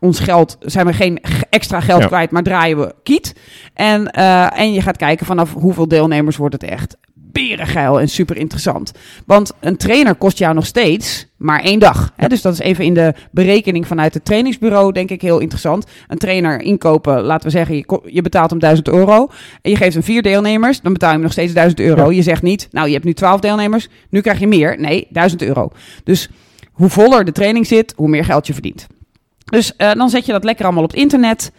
ons 0.00 0.18
geld, 0.18 0.56
zijn 0.60 0.86
we 0.86 0.92
geen 0.92 1.18
extra 1.50 1.80
geld 1.80 2.00
Ja. 2.00 2.06
kwijt, 2.06 2.30
maar 2.30 2.42
draaien 2.42 2.78
we 2.78 2.94
kiet. 3.02 3.34
En, 3.74 4.10
eh, 4.10 4.60
en 4.60 4.72
je 4.72 4.82
gaat 4.82 4.96
kijken 4.96 5.26
vanaf 5.26 5.52
hoeveel 5.52 5.88
deelnemers 5.88 6.36
wordt 6.36 6.54
het 6.54 6.70
echt 6.70 6.96
berengeil 7.14 8.00
en 8.00 8.08
super 8.08 8.36
interessant. 8.36 8.92
Want 9.26 9.52
een 9.60 9.76
trainer 9.76 10.14
kost 10.14 10.38
jou 10.38 10.54
nog 10.54 10.66
steeds 10.66 11.26
maar 11.44 11.60
één 11.60 11.78
dag. 11.78 12.12
Hè? 12.16 12.28
Dus 12.28 12.42
dat 12.42 12.52
is 12.52 12.58
even 12.58 12.84
in 12.84 12.94
de 12.94 13.14
berekening 13.30 13.86
vanuit 13.86 14.14
het 14.14 14.24
trainingsbureau, 14.24 14.92
denk 14.92 15.10
ik, 15.10 15.22
heel 15.22 15.38
interessant. 15.38 15.86
Een 16.08 16.18
trainer 16.18 16.60
inkopen, 16.60 17.22
laten 17.22 17.46
we 17.46 17.50
zeggen, 17.50 17.76
je, 17.76 18.00
je 18.06 18.22
betaalt 18.22 18.50
hem 18.50 18.58
1000 18.58 18.88
euro. 18.88 19.28
En 19.62 19.70
je 19.70 19.76
geeft 19.76 19.94
hem 19.94 20.02
vier 20.02 20.22
deelnemers, 20.22 20.80
dan 20.80 20.92
betaal 20.92 21.08
je 21.08 21.14
hem 21.14 21.24
nog 21.24 21.32
steeds 21.32 21.52
1000 21.52 21.80
euro. 21.80 22.12
Je 22.12 22.22
zegt 22.22 22.42
niet, 22.42 22.68
nou, 22.70 22.86
je 22.86 22.92
hebt 22.92 23.04
nu 23.04 23.12
12 23.12 23.40
deelnemers, 23.40 23.88
nu 24.10 24.20
krijg 24.20 24.38
je 24.38 24.46
meer. 24.46 24.80
Nee, 24.80 25.06
1000 25.10 25.42
euro. 25.42 25.70
Dus 26.04 26.28
hoe 26.72 26.88
voller 26.88 27.24
de 27.24 27.32
training 27.32 27.66
zit, 27.66 27.92
hoe 27.96 28.08
meer 28.08 28.24
geld 28.24 28.46
je 28.46 28.52
verdient. 28.52 28.86
Dus 29.44 29.76
eh, 29.76 29.92
dan 29.92 30.10
zet 30.10 30.26
je 30.26 30.32
dat 30.32 30.44
lekker 30.44 30.64
allemaal 30.64 30.84
op 30.84 30.90
het 30.90 31.00
internet. 31.00 31.52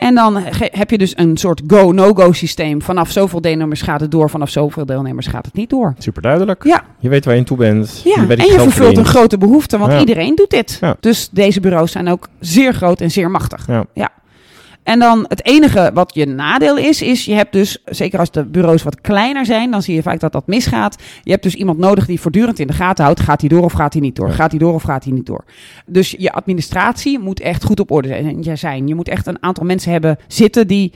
En 0.00 0.14
dan 0.14 0.36
heb 0.56 0.90
je 0.90 0.98
dus 0.98 1.12
een 1.16 1.36
soort 1.36 1.62
go-no-go 1.66 2.32
systeem. 2.32 2.82
Vanaf 2.82 3.10
zoveel 3.10 3.40
deelnemers 3.40 3.82
gaat 3.82 4.00
het 4.00 4.10
door, 4.10 4.30
vanaf 4.30 4.50
zoveel 4.50 4.86
deelnemers 4.86 5.26
gaat 5.26 5.44
het 5.46 5.54
niet 5.54 5.70
door. 5.70 5.94
Super 5.98 6.22
duidelijk. 6.22 6.64
Ja, 6.64 6.84
Je 6.98 7.08
weet 7.08 7.24
waar 7.24 7.36
je 7.36 7.42
toe 7.42 7.56
bent. 7.56 8.00
ja. 8.04 8.14
en 8.28 8.46
je 8.46 8.60
vervult 8.60 8.96
een 8.96 9.04
grote 9.04 9.38
behoefte, 9.38 9.78
want 9.78 9.92
Ja. 9.92 9.98
iedereen 9.98 10.34
doet 10.34 10.50
dit. 10.50 10.78
Ja. 10.80 10.96
Dus 11.00 11.28
deze 11.32 11.60
bureaus 11.60 11.92
zijn 11.92 12.08
ook 12.08 12.28
zeer 12.38 12.74
groot 12.74 13.00
en 13.00 13.10
zeer 13.10 13.30
machtig. 13.30 13.66
Ja. 13.94 14.08
En 14.90 14.98
dan 14.98 15.24
het 15.28 15.46
enige 15.46 15.90
wat 15.94 16.14
je 16.14 16.26
nadeel 16.26 16.76
is, 16.76 17.02
is 17.02 17.24
je 17.24 17.32
hebt 17.32 17.52
dus, 17.52 17.78
zeker 17.84 18.18
als 18.18 18.30
de 18.30 18.44
bureaus 18.44 18.82
wat 18.82 19.00
kleiner 19.00 19.46
zijn, 19.46 19.70
dan 19.70 19.82
zie 19.82 19.94
je 19.94 20.02
vaak 20.02 20.20
dat 20.20 20.32
dat 20.32 20.46
misgaat. 20.46 21.02
Je 21.22 21.30
hebt 21.30 21.42
dus 21.42 21.54
iemand 21.54 21.78
nodig 21.78 22.06
die 22.06 22.20
voortdurend 22.20 22.58
in 22.58 22.66
de 22.66 22.72
gaten 22.72 23.04
houdt, 23.04 23.20
gaat 23.20 23.40
hij 23.40 23.48
door 23.48 23.64
of 23.64 23.72
gaat 23.72 23.92
hij 23.92 24.02
niet 24.02 24.16
door? 24.16 24.30
Gaat 24.30 24.50
hij 24.50 24.58
door 24.58 24.74
of 24.74 24.82
gaat 24.82 25.04
hij 25.04 25.12
niet 25.12 25.26
door? 25.26 25.44
Dus 25.86 26.14
je 26.18 26.32
administratie 26.32 27.18
moet 27.18 27.40
echt 27.40 27.64
goed 27.64 27.80
op 27.80 27.90
orde 27.90 28.34
zijn. 28.54 28.86
Je 28.86 28.94
moet 28.94 29.08
echt 29.08 29.26
een 29.26 29.42
aantal 29.42 29.64
mensen 29.64 29.92
hebben 29.92 30.18
zitten 30.26 30.66
die 30.66 30.92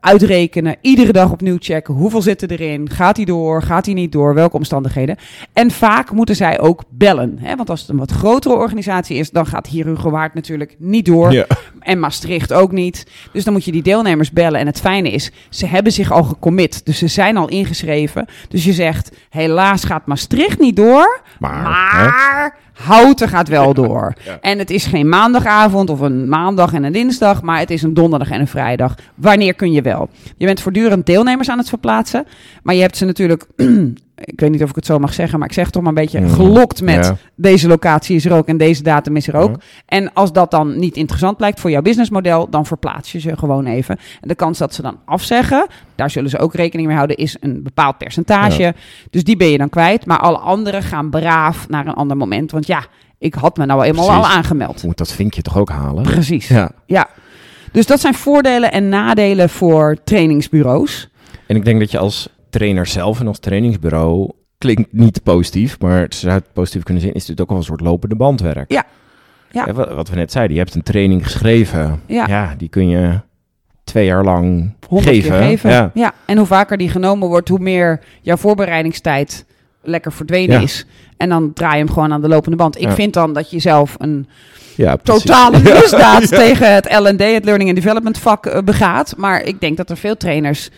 uitrekenen, 0.00 0.76
iedere 0.80 1.12
dag 1.12 1.30
opnieuw 1.30 1.56
checken, 1.58 1.94
hoeveel 1.94 2.22
zitten 2.22 2.48
erin, 2.48 2.90
gaat 2.90 3.16
hij 3.16 3.24
door, 3.24 3.62
gaat 3.62 3.84
hij 3.84 3.94
niet 3.94 4.12
door, 4.12 4.34
welke 4.34 4.56
omstandigheden. 4.56 5.16
En 5.52 5.70
vaak 5.70 6.12
moeten 6.12 6.36
zij 6.36 6.60
ook 6.60 6.82
bellen, 6.88 7.38
hè? 7.40 7.56
want 7.56 7.70
als 7.70 7.80
het 7.80 7.88
een 7.88 7.96
wat 7.96 8.10
grotere 8.10 8.54
organisatie 8.54 9.16
is, 9.16 9.30
dan 9.30 9.46
gaat 9.46 9.66
Hierugewaard 9.66 10.34
natuurlijk 10.34 10.76
niet 10.78 11.06
door. 11.06 11.32
Ja. 11.32 11.46
En 11.80 12.00
Maastricht 12.00 12.52
ook 12.52 12.72
niet. 12.72 13.06
Dus 13.32 13.44
dan 13.44 13.52
moet 13.52 13.64
je 13.64 13.72
die 13.72 13.82
deelnemers 13.82 14.30
bellen. 14.30 14.60
En 14.60 14.66
het 14.66 14.80
fijne 14.80 15.10
is, 15.10 15.30
ze 15.48 15.66
hebben 15.66 15.92
zich 15.92 16.12
al 16.12 16.22
gecommit. 16.22 16.86
Dus 16.86 16.98
ze 16.98 17.06
zijn 17.06 17.36
al 17.36 17.48
ingeschreven. 17.48 18.26
Dus 18.48 18.64
je 18.64 18.72
zegt, 18.72 19.16
helaas 19.30 19.84
gaat 19.84 20.06
Maastricht 20.06 20.58
niet 20.58 20.76
door. 20.76 21.20
Maar, 21.38 21.62
Maar 21.62 22.58
Houten 22.82 23.28
gaat 23.28 23.48
wel 23.48 23.74
door. 23.84 24.12
Ja. 24.24 24.38
En 24.40 24.58
het 24.58 24.70
is 24.70 24.84
geen 24.84 25.08
maandagavond 25.08 25.90
of 25.90 26.00
een 26.00 26.28
maandag 26.28 26.72
en 26.72 26.84
een 26.84 26.92
dinsdag. 26.92 27.42
Maar 27.42 27.58
het 27.58 27.70
is 27.70 27.82
een 27.82 27.94
donderdag 27.94 28.30
en 28.30 28.40
een 28.40 28.46
vrijdag. 28.46 28.94
Wanneer 29.14 29.54
kun 29.54 29.72
je 29.72 29.82
wel? 29.82 30.08
Je 30.36 30.46
bent 30.46 30.60
voortdurend 30.60 31.06
deelnemers 31.06 31.50
aan 31.50 31.58
het 31.58 31.68
verplaatsen. 31.68 32.26
Maar 32.62 32.74
je 32.74 32.80
hebt 32.80 32.96
ze 32.96 33.04
natuurlijk... 33.04 33.46
Ik 34.24 34.40
weet 34.40 34.50
niet 34.50 34.62
of 34.62 34.68
ik 34.68 34.74
het 34.74 34.86
zo 34.86 34.98
mag 34.98 35.12
zeggen, 35.14 35.38
maar 35.38 35.48
ik 35.48 35.54
zeg 35.54 35.64
het 35.64 35.72
toch 35.72 35.82
maar 35.82 35.92
een 35.92 35.98
beetje 35.98 36.20
Mm. 36.20 36.28
gelokt 36.30 36.82
met 36.82 37.04
Ja. 37.04 37.16
deze 37.34 37.68
locatie 37.68 38.16
is 38.16 38.24
er 38.24 38.32
ook 38.32 38.46
en 38.46 38.56
deze 38.56 38.82
datum 38.82 39.16
is 39.16 39.28
er 39.28 39.36
ook. 39.36 39.50
Ja. 39.50 39.56
En 39.86 40.12
als 40.12 40.32
dat 40.32 40.50
dan 40.50 40.78
niet 40.78 40.96
interessant 40.96 41.36
blijkt 41.36 41.60
voor 41.60 41.70
jouw 41.70 41.82
businessmodel, 41.82 42.50
dan 42.50 42.66
verplaats 42.66 43.12
je 43.12 43.20
ze 43.20 43.36
gewoon 43.36 43.66
even. 43.66 43.98
En 44.20 44.28
de 44.28 44.34
kans 44.34 44.58
dat 44.58 44.74
ze 44.74 44.82
dan 44.82 44.98
afzeggen, 45.04 45.66
daar 45.94 46.10
zullen 46.10 46.30
ze 46.30 46.38
ook 46.38 46.54
rekening 46.54 46.86
mee 46.88 46.96
houden, 46.96 47.16
is 47.16 47.36
een 47.40 47.62
bepaald 47.62 47.98
percentage. 47.98 48.74
Dus 49.10 49.24
die 49.24 49.36
ben 49.36 49.48
je 49.48 49.58
dan 49.58 49.68
kwijt. 49.68 50.06
Maar 50.06 50.18
alle 50.18 50.38
anderen 50.38 50.82
gaan 50.82 51.10
braaf 51.10 51.68
naar 51.68 51.86
een 51.86 51.94
ander 51.94 52.16
moment. 52.16 52.50
Want 52.50 52.66
ja, 52.66 52.84
ik 53.18 53.34
had 53.34 53.56
me 53.56 53.66
nou 53.66 53.84
eenmaal 53.84 54.06
Precies. 54.06 54.24
al 54.24 54.30
aangemeld. 54.36 54.82
Moet 54.82 54.98
dat 54.98 55.12
vinkje 55.12 55.42
toch 55.42 55.58
ook 55.58 55.68
halen? 55.70 56.02
Precies. 56.02 56.48
Ja. 56.48 56.70
Ja. 56.86 57.08
Dus 57.72 57.86
dat 57.86 58.00
zijn 58.00 58.14
voordelen 58.14 58.72
en 58.72 58.88
nadelen 58.88 59.48
voor 59.50 59.96
trainingsbureaus. 60.04 61.08
En 61.46 61.56
ik 61.56 61.64
denk 61.64 61.80
dat 61.80 61.90
je 61.90 61.98
als 61.98 62.28
trainer 62.50 62.86
zelf 62.86 63.20
en 63.20 63.26
als 63.26 63.38
trainingsbureau 63.38 64.30
klinkt 64.58 64.92
niet 64.92 65.22
positief, 65.22 65.80
maar 65.80 66.00
het 66.00 66.14
zou 66.14 66.32
het 66.32 66.52
positief 66.52 66.82
kunnen 66.82 67.02
zien, 67.02 67.12
is 67.12 67.28
het 67.28 67.40
ook 67.40 67.48
wel 67.48 67.58
een 67.58 67.64
soort 67.64 67.80
lopende 67.80 68.16
bandwerk. 68.16 68.72
Ja. 68.72 68.84
Ja. 69.50 69.72
Wat, 69.72 69.92
wat 69.92 70.08
we 70.08 70.16
net 70.16 70.32
zeiden, 70.32 70.56
je 70.56 70.62
hebt 70.62 70.74
een 70.74 70.82
training 70.82 71.22
geschreven. 71.22 72.00
Ja. 72.06 72.54
die 72.58 72.68
kun 72.68 72.88
je 72.88 73.20
twee 73.84 74.06
jaar 74.06 74.24
lang 74.24 74.74
geven. 74.90 75.42
geven. 75.42 75.70
Ja. 75.70 75.90
Ja. 75.94 76.12
En 76.24 76.36
hoe 76.36 76.46
vaker 76.46 76.76
die 76.76 76.88
genomen 76.88 77.28
wordt, 77.28 77.48
hoe 77.48 77.58
meer 77.58 78.00
jouw 78.22 78.36
voorbereidingstijd 78.36 79.44
lekker 79.82 80.12
verdwenen 80.12 80.62
is. 80.62 80.86
En 81.16 81.28
dan 81.28 81.52
draai 81.52 81.78
je 81.78 81.84
hem 81.84 81.92
gewoon 81.92 82.12
aan 82.12 82.20
de 82.20 82.28
lopende 82.28 82.56
band. 82.56 82.80
Ik 82.80 82.90
vind 82.90 83.14
dan 83.14 83.32
dat 83.32 83.50
je 83.50 83.58
zelf 83.58 83.94
een 83.98 84.28
ja, 84.76 84.96
precies. 84.96 85.22
totale 85.22 85.58
misdaad 85.80 86.28
tegen 86.28 86.74
het 86.74 86.86
L&D, 86.98 87.20
het 87.20 87.44
Learning 87.44 87.70
and 87.70 87.78
Development 87.78 88.18
vak, 88.18 88.46
eh, 88.46 88.62
begaat. 88.62 89.14
Maar 89.16 89.42
ik 89.42 89.60
denk 89.60 89.76
dat 89.76 89.90
er 89.90 89.96
veel 89.96 90.16
trainers 90.16 90.70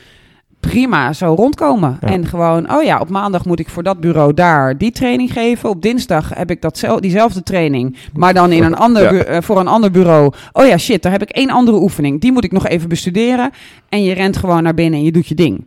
prima 0.71 1.13
zo 1.13 1.35
rondkomen. 1.35 1.99
Ja. 2.01 2.09
En 2.09 2.27
gewoon, 2.27 2.73
oh 2.73 2.83
ja, 2.83 2.99
op 3.01 3.09
maandag 3.09 3.45
moet 3.45 3.59
ik 3.61 3.69
voor 3.69 3.83
dat 3.83 4.01
bureau 4.01 4.35
daar 4.35 4.79
die 4.79 4.91
training 4.91 5.33
geven. 5.33 5.69
Op 5.69 5.83
dinsdag 5.83 6.31
heb 6.35 6.51
ik 6.51 6.63
dat 6.63 6.79
zel- 6.79 7.01
diezelfde 7.01 7.43
training, 7.43 7.97
maar 8.15 8.35
dan 8.35 8.53
in 8.53 8.63
een 8.63 8.77
ander 8.77 9.15
Ja. 9.15 9.23
eh, 9.25 9.43
voor 9.43 9.61
een 9.61 9.69
ander 9.69 9.91
bureau. 9.91 10.33
Oh 10.53 10.67
ja, 10.67 10.79
shit, 10.79 11.03
daar 11.03 11.13
heb 11.13 11.23
ik 11.23 11.31
één 11.31 11.51
andere 11.51 11.81
oefening. 11.81 12.21
Die 12.21 12.33
moet 12.33 12.45
ik 12.45 12.53
nog 12.53 12.67
even 12.67 12.89
bestuderen. 12.89 13.51
En 13.89 14.03
je 14.05 14.15
rent 14.15 14.37
gewoon 14.37 14.63
naar 14.63 14.75
binnen 14.75 14.99
en 14.99 15.05
je 15.05 15.13
doet 15.13 15.27
je 15.27 15.35
ding. 15.35 15.65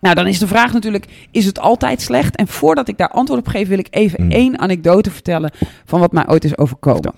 Nou, 0.00 0.14
dan 0.14 0.26
is 0.26 0.38
de 0.38 0.46
vraag 0.46 0.72
natuurlijk, 0.72 1.04
is 1.30 1.44
het 1.44 1.60
altijd 1.60 2.00
slecht? 2.02 2.36
En 2.36 2.46
voordat 2.48 2.88
ik 2.88 2.98
daar 2.98 3.08
antwoord 3.10 3.40
op 3.40 3.48
geef, 3.48 3.68
wil 3.68 3.78
ik 3.78 3.86
even 3.90 4.24
Mm. 4.24 4.30
één 4.30 4.58
anekdote 4.58 5.10
vertellen 5.10 5.50
van 5.84 6.00
wat 6.00 6.12
mij 6.12 6.28
ooit 6.28 6.44
is 6.44 6.58
overkomen. 6.58 7.12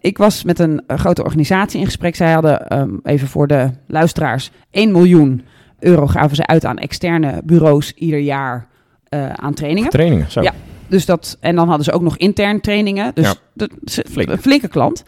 Ik 0.00 0.18
was 0.18 0.44
met 0.44 0.58
een 0.58 0.82
eh, 0.86 0.98
grote 0.98 1.22
organisatie 1.24 1.78
in 1.80 1.84
gesprek. 1.86 2.16
Zij 2.16 2.32
hadden, 2.32 2.68
ehm, 2.68 2.90
even 3.02 3.28
voor 3.28 3.46
de 3.46 3.70
luisteraars, 3.86 4.50
1 4.70 4.92
miljoen 4.92 5.42
euro 5.78 6.06
gaven 6.06 6.36
ze 6.36 6.46
uit 6.46 6.64
aan 6.64 6.78
externe 6.78 7.40
bureaus 7.44 7.92
ieder 7.92 8.18
jaar 8.18 8.66
eh, 9.08 9.30
aan 9.32 9.54
trainingen. 9.54 9.90
Trainingen, 9.90 10.30
zo. 10.30 10.42
Ja. 10.42 10.52
Dus 10.88 11.06
dat, 11.06 11.36
en 11.40 11.56
dan 11.56 11.66
hadden 11.68 11.84
ze 11.84 11.92
ook 11.92 12.02
nog 12.02 12.16
intern 12.16 12.60
trainingen. 12.60 13.10
Dus 13.14 13.26
Ja. 13.26 13.34
dat, 13.54 13.70
ze- 13.84 14.04
Flink. 14.10 14.28
een 14.30 14.38
flinke 14.38 14.68
klant. 14.68 15.04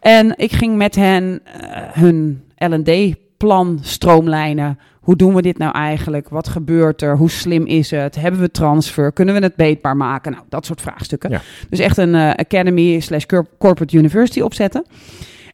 En 0.00 0.32
ik 0.36 0.52
ging 0.52 0.76
met 0.76 0.94
hen 0.94 1.40
eh, 1.44 1.82
hun 1.92 2.42
L&D-plan 2.56 3.78
stroomlijnen. 3.82 4.78
Hoe 5.00 5.16
doen 5.16 5.34
we 5.34 5.42
dit 5.42 5.58
nou 5.58 5.72
eigenlijk? 5.72 6.28
Wat 6.28 6.48
gebeurt 6.48 7.02
er? 7.02 7.16
Hoe 7.16 7.30
slim 7.30 7.66
is 7.66 7.90
het? 7.90 8.14
Hebben 8.14 8.40
we 8.40 8.50
transfer? 8.50 9.12
Kunnen 9.12 9.34
we 9.34 9.40
het 9.40 9.56
beetbaar 9.56 9.96
maken? 9.96 10.32
Nou, 10.32 10.44
dat 10.48 10.66
soort 10.66 10.80
vraagstukken. 10.80 11.30
Ja. 11.30 11.40
Dus 11.70 11.78
echt 11.78 11.96
een 11.96 12.14
eh, 12.14 12.30
academy 12.30 13.00
slash 13.00 13.24
cor- 13.24 13.46
corporate 13.58 13.96
university 13.96 14.40
opzetten. 14.40 14.84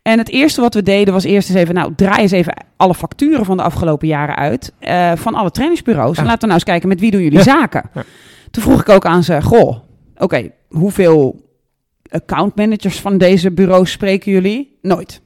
En 0.02 0.18
het 0.18 0.28
eerste 0.28 0.60
wat 0.60 0.74
we 0.74 0.82
deden 0.82 1.14
was 1.14 1.24
eerst 1.24 1.48
eens 1.48 1.58
even, 1.58 1.74
nou, 1.74 1.92
draai 1.96 2.20
eens 2.22 2.30
even 2.30 2.54
alle 2.76 2.94
facturen 2.94 3.44
van 3.44 3.56
de 3.56 3.62
afgelopen 3.62 4.08
jaren 4.08 4.36
uit. 4.36 4.72
eh, 4.78 5.12
van 5.16 5.34
alle 5.34 5.50
trainingsbureaus. 5.50 6.16
En 6.18 6.24
laten 6.24 6.40
we 6.40 6.46
nou 6.46 6.54
eens 6.54 6.64
kijken 6.70 6.88
met 6.88 7.00
wie 7.00 7.10
doen 7.10 7.22
jullie 7.22 7.38
Ja. 7.38 7.44
zaken. 7.44 7.90
Ja. 7.94 8.02
Toen 8.50 8.62
vroeg 8.62 8.80
ik 8.80 8.88
ook 8.88 9.04
aan 9.06 9.22
ze, 9.22 9.42
goh, 9.42 9.76
oké, 10.16 10.50
hoeveel 10.68 11.48
accountmanagers 12.10 13.00
van 13.00 13.18
deze 13.18 13.50
bureaus 13.50 13.90
spreken 13.90 14.32
jullie? 14.32 14.78
Nooit. 14.82 15.20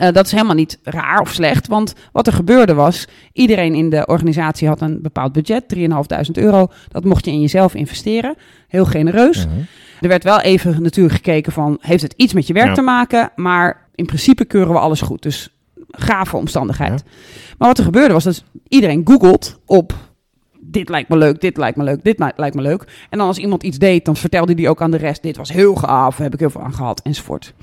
Uh, 0.00 0.10
dat 0.12 0.26
is 0.26 0.32
helemaal 0.32 0.54
niet 0.54 0.78
raar 0.82 1.20
of 1.20 1.32
slecht, 1.32 1.66
want 1.66 1.94
wat 2.12 2.26
er 2.26 2.32
gebeurde 2.32 2.74
was, 2.74 3.08
iedereen 3.32 3.74
in 3.74 3.90
de 3.90 4.06
organisatie 4.06 4.68
had 4.68 4.80
een 4.80 4.98
bepaald 5.02 5.32
budget, 5.32 5.68
3.500 5.68 6.36
euro. 6.36 6.66
Dat 6.88 7.04
mocht 7.04 7.24
je 7.24 7.30
in 7.30 7.40
jezelf 7.40 7.74
investeren, 7.74 8.34
heel 8.68 8.84
genereus. 8.84 9.46
Mhm. 9.46 9.54
Er 10.00 10.08
werd 10.08 10.24
wel 10.24 10.40
even 10.40 10.82
natuurlijk 10.82 11.14
gekeken 11.14 11.52
van, 11.52 11.78
heeft 11.80 12.02
het 12.02 12.14
iets 12.16 12.32
met 12.32 12.46
je 12.46 12.52
werk 12.52 12.66
Ja. 12.68 12.74
te 12.74 12.80
maken? 12.82 13.30
Maar 13.36 13.83
in 13.94 14.06
principe 14.06 14.44
keuren 14.44 14.72
we 14.72 14.78
alles 14.78 15.00
goed, 15.00 15.22
dus 15.22 15.48
gave 15.90 16.36
omstandigheid. 16.36 17.04
Maar 17.58 17.68
wat 17.68 17.78
er 17.78 17.84
gebeurde 17.84 18.14
was 18.14 18.24
dat 18.24 18.44
iedereen 18.68 19.00
googelt 19.04 19.60
op, 19.66 19.94
dit 20.60 20.88
lijkt 20.88 21.08
me 21.08 21.16
leuk, 21.16 21.40
dit 21.40 21.56
lijkt 21.56 21.76
me 21.76 21.84
leuk, 21.84 22.04
dit 22.04 22.18
li- 22.18 22.32
lijkt 22.36 22.54
me 22.56 22.62
leuk. 22.62 23.06
En 23.10 23.18
dan 23.18 23.26
als 23.26 23.38
iemand 23.38 23.62
iets 23.62 23.78
deed, 23.78 24.04
dan 24.04 24.16
vertelde 24.16 24.54
die 24.54 24.68
ook 24.68 24.82
aan 24.82 24.90
de 24.90 24.96
rest, 24.96 25.22
dit 25.22 25.36
was 25.36 25.52
heel 25.52 25.74
gaaf, 25.74 26.16
heb 26.16 26.32
ik 26.34 26.40
heel 26.40 26.50
veel 26.50 26.62
aan 26.62 26.74
gehad, 26.74 27.00
enzovoort. 27.02 27.54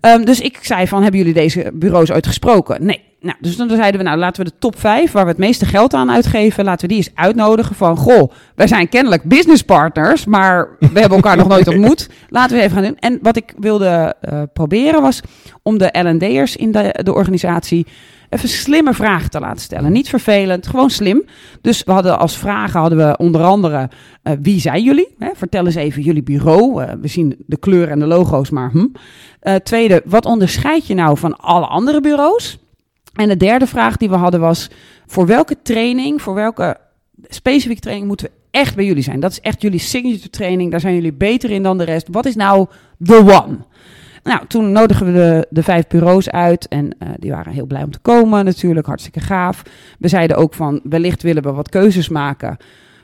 Ehm, 0.00 0.24
dus 0.24 0.40
ik 0.40 0.58
zei 0.62 0.86
van, 0.86 1.02
hebben 1.02 1.20
jullie 1.20 1.34
deze 1.34 1.70
bureaus 1.74 2.12
ooit 2.12 2.26
gesproken? 2.26 2.84
Nee. 2.84 3.06
Nou, 3.20 3.36
dus 3.40 3.56
dan 3.56 3.68
zeiden 3.68 4.00
we, 4.00 4.06
nou 4.06 4.18
laten 4.18 4.44
we 4.44 4.50
de 4.50 4.56
top 4.58 4.78
5, 4.78 5.12
waar 5.12 5.24
we 5.24 5.30
het 5.30 5.38
meeste 5.38 5.66
geld 5.66 5.94
aan 5.94 6.10
uitgeven, 6.10 6.64
laten 6.64 6.80
we 6.80 6.94
die 6.94 6.96
eens 6.96 7.14
uitnodigen 7.14 7.74
van, 7.76 7.96
goh, 7.96 8.32
wij 8.54 8.66
zijn 8.66 8.88
kennelijk 8.88 9.22
businesspartners, 9.22 10.24
maar 10.24 10.68
we 10.78 11.00
hebben 11.00 11.16
elkaar 11.18 11.36
nog 11.42 11.48
nooit 11.48 11.68
ontmoet. 11.68 12.08
Laten 12.28 12.56
we 12.56 12.62
even 12.62 12.74
gaan 12.74 12.84
doen. 12.84 12.98
En 12.98 13.18
wat 13.22 13.36
ik 13.36 13.54
wilde 13.56 14.14
eh, 14.20 14.42
proberen 14.52 15.02
was 15.02 15.20
om 15.62 15.78
de 15.78 15.98
L&D'ers 15.98 16.56
in 16.56 16.72
de, 16.72 17.00
de 17.02 17.14
organisatie 17.14 17.86
even 18.28 18.48
slimme 18.48 18.94
vragen 18.94 19.30
te 19.30 19.40
laten 19.40 19.60
stellen. 19.60 19.92
Niet 19.92 20.08
vervelend, 20.08 20.66
gewoon 20.66 20.90
slim. 20.90 21.24
Dus 21.60 21.82
we 21.84 21.92
hadden 21.92 22.18
als 22.18 22.36
vragen 22.36 22.80
hadden 22.80 22.98
we 22.98 23.16
onder 23.16 23.42
andere, 23.42 23.90
eh, 24.22 24.32
wie 24.42 24.60
zijn 24.60 24.82
jullie? 24.82 25.14
Hè, 25.18 25.30
vertel 25.34 25.66
eens 25.66 25.74
even 25.74 26.02
jullie 26.02 26.22
bureau. 26.22 26.82
Eh, 26.82 26.92
we 27.00 27.08
zien 27.08 27.36
de 27.46 27.58
kleuren 27.58 27.90
en 27.90 27.98
de 27.98 28.06
logo's, 28.06 28.50
maar 28.50 28.70
hm. 28.70 28.86
Eh, 29.40 29.54
tweede, 29.54 30.02
wat 30.04 30.26
onderscheid 30.26 30.86
je 30.86 30.94
nou 30.94 31.18
van 31.18 31.36
alle 31.36 31.66
andere 31.66 32.00
bureaus? 32.00 32.58
En 33.14 33.28
de 33.28 33.36
derde 33.36 33.66
vraag 33.66 33.96
die 33.96 34.08
we 34.08 34.16
hadden 34.16 34.40
was, 34.40 34.70
voor 35.06 35.26
welke 35.26 35.56
training, 35.62 36.22
voor 36.22 36.34
welke 36.34 36.76
specifieke 37.28 37.80
training 37.80 38.06
moeten 38.06 38.26
we 38.26 38.32
echt 38.50 38.74
bij 38.74 38.84
jullie 38.84 39.02
zijn? 39.02 39.20
Dat 39.20 39.30
is 39.30 39.40
echt 39.40 39.62
jullie 39.62 39.78
signature 39.78 40.30
training, 40.30 40.70
daar 40.70 40.80
zijn 40.80 40.94
jullie 40.94 41.12
beter 41.12 41.50
in 41.50 41.62
dan 41.62 41.78
de 41.78 41.84
rest. 41.84 42.06
Wat 42.10 42.26
is 42.26 42.36
nou 42.36 42.66
the 43.04 43.18
one? 43.18 43.58
Nou, 44.22 44.40
toen 44.48 44.72
nodigen 44.72 45.06
we 45.06 45.12
de, 45.12 45.46
de 45.50 45.62
vijf 45.62 45.86
bureaus 45.86 46.30
uit 46.30 46.68
en 46.68 46.94
eh, 46.98 47.08
die 47.18 47.30
waren 47.30 47.52
heel 47.52 47.66
blij 47.66 47.82
om 47.82 47.90
te 47.90 47.98
komen 47.98 48.44
natuurlijk, 48.44 48.86
hartstikke 48.86 49.20
gaaf. 49.20 49.62
We 49.98 50.08
zeiden 50.08 50.36
ook 50.36 50.54
van, 50.54 50.80
wellicht 50.82 51.22
willen 51.22 51.42
we 51.42 51.52
wat 51.52 51.68
keuzes 51.68 52.08
maken. 52.08 52.56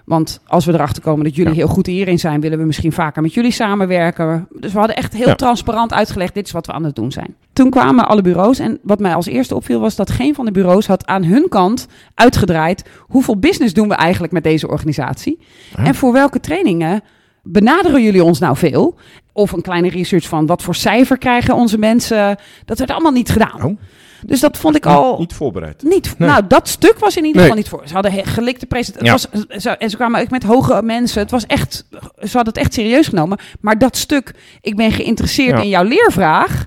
Want 0.04 0.40
als 0.46 0.64
we 0.64 0.72
erachter 0.72 1.02
komen 1.02 1.24
dat 1.24 1.34
jullie 1.36 1.50
Ja. 1.52 1.58
heel 1.58 1.66
goed 1.68 1.86
hierin 1.86 2.18
zijn, 2.18 2.40
willen 2.40 2.58
we 2.58 2.64
misschien 2.64 2.92
vaker 2.92 3.22
met 3.22 3.34
jullie 3.34 3.50
samenwerken. 3.50 4.48
Dus 4.60 4.72
we 4.72 4.78
hadden 4.78 4.96
echt 4.96 5.12
heel 5.12 5.26
Ja. 5.28 5.34
transparant 5.34 5.92
uitgelegd, 5.92 6.34
dit 6.34 6.46
is 6.46 6.52
wat 6.52 6.66
we 6.66 6.72
aan 6.72 6.84
het 6.84 6.94
doen 6.96 7.12
zijn. 7.12 7.34
Toen 7.52 7.70
kwamen 7.70 8.08
alle 8.08 8.22
bureaus 8.22 8.58
en 8.58 8.78
wat 8.82 8.98
mij 8.98 9.14
als 9.14 9.26
eerste 9.26 9.54
opviel 9.54 9.80
was 9.80 9.96
dat 9.96 10.10
geen 10.10 10.34
van 10.34 10.44
de 10.44 10.50
bureaus 10.50 10.86
had 10.86 11.06
aan 11.06 11.24
hun 11.24 11.48
kant 11.48 11.86
uitgedraaid 12.14 12.88
hoeveel 13.00 13.38
business 13.38 13.74
doen 13.74 13.88
we 13.88 13.94
eigenlijk 13.94 14.32
met 14.32 14.42
deze 14.44 14.68
organisatie. 14.68 15.38
En 15.76 15.94
voor 15.94 16.12
welke 16.12 16.40
trainingen 16.40 17.02
benaderen 17.42 18.02
jullie 18.02 18.24
ons 18.24 18.38
nou 18.38 18.56
veel? 18.56 18.96
Of 19.36 19.52
een 19.52 19.62
kleine 19.62 19.88
research 19.88 20.28
van 20.28 20.46
wat 20.46 20.62
voor 20.62 20.74
cijfer 20.74 21.18
krijgen 21.18 21.54
onze 21.54 21.78
mensen. 21.78 22.36
Dat 22.64 22.78
werd 22.78 22.90
allemaal 22.90 23.12
niet 23.12 23.30
gedaan. 23.30 23.62
Oh. 23.62 23.78
Dus 24.26 24.40
dat 24.40 24.56
vond 24.56 24.76
ik 24.76 24.86
al 24.86 25.18
Niet, 25.18 25.32
voorbereid. 25.32 25.82
niet. 25.82 26.14
Nee. 26.18 26.28
Nou, 26.28 26.46
dat 26.48 26.68
stuk 26.68 26.98
was 26.98 27.16
in 27.16 27.24
ieder 27.24 27.40
Nee. 27.42 27.50
geval 27.50 27.56
niet 27.56 27.68
voor. 27.68 27.82
Ze 27.88 27.94
hadden 27.94 28.26
gelikte 28.26 28.66
presentatie. 28.66 29.28
Ja. 29.58 29.78
En 29.78 29.90
ze 29.90 29.96
kwamen 29.96 30.20
ook 30.20 30.30
met 30.30 30.42
hoge 30.42 30.82
mensen. 30.82 31.20
Het 31.22 31.30
was 31.30 31.46
echt, 31.46 31.84
ze 32.00 32.30
hadden 32.32 32.54
het 32.54 32.56
echt 32.56 32.74
serieus 32.74 33.06
genomen. 33.08 33.38
Maar 33.60 33.78
dat 33.78 33.96
stuk, 33.96 34.34
ik 34.60 34.76
ben 34.76 34.92
geïnteresseerd 34.92 35.56
Ja. 35.56 35.62
in 35.62 35.68
jouw 35.68 35.84
leervraag. 35.84 36.66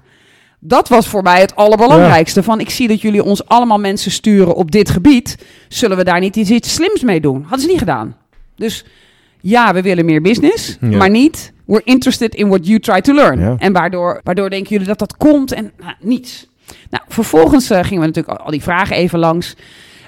Dat 0.60 0.88
was 0.90 1.08
voor 1.08 1.24
mij 1.24 1.40
het 1.40 1.56
allerbelangrijkste. 1.56 2.44
Van 2.44 2.60
ik 2.60 2.70
zie 2.70 2.88
dat 2.88 3.02
jullie 3.02 3.24
ons 3.24 3.46
allemaal 3.48 3.80
mensen 3.80 4.12
sturen 4.12 4.56
op 4.56 4.72
dit 4.72 4.90
gebied. 4.90 5.38
Zullen 5.68 5.98
we 5.98 6.04
daar 6.04 6.20
niet 6.20 6.36
iets, 6.36 6.50
iets 6.50 6.74
slims 6.74 7.02
mee 7.02 7.22
doen? 7.22 7.42
Hadden 7.42 7.60
ze 7.62 7.68
niet 7.68 7.80
gedaan. 7.80 8.16
Dus 8.56 8.86
ja, 9.50 9.74
we 9.74 9.82
willen 9.82 10.06
meer 10.06 10.22
business. 10.22 10.78
Ja. 10.82 10.98
Maar 10.98 11.10
niet, 11.10 11.54
we're 11.66 11.82
interested 11.84 12.36
in 12.36 12.48
what 12.48 12.68
you 12.68 12.80
try 12.80 13.02
to 13.02 13.14
learn. 13.14 13.40
Ja. 13.40 13.56
En 13.58 13.74
waardoor, 13.74 14.22
waardoor 14.24 14.50
denken 14.50 14.70
jullie 14.70 14.88
dat 14.88 15.00
dat 15.00 15.18
komt 15.18 15.52
en 15.52 15.72
nou, 15.80 15.94
niets. 16.00 16.48
Nou, 16.90 17.04
vervolgens 17.08 17.70
eh, 17.70 17.84
gingen 17.84 18.02
we 18.02 18.08
natuurlijk 18.08 18.40
al, 18.40 18.46
al 18.46 18.52
die 18.52 18.62
vragen 18.62 18.96
even 18.96 19.20
langs. 19.20 19.56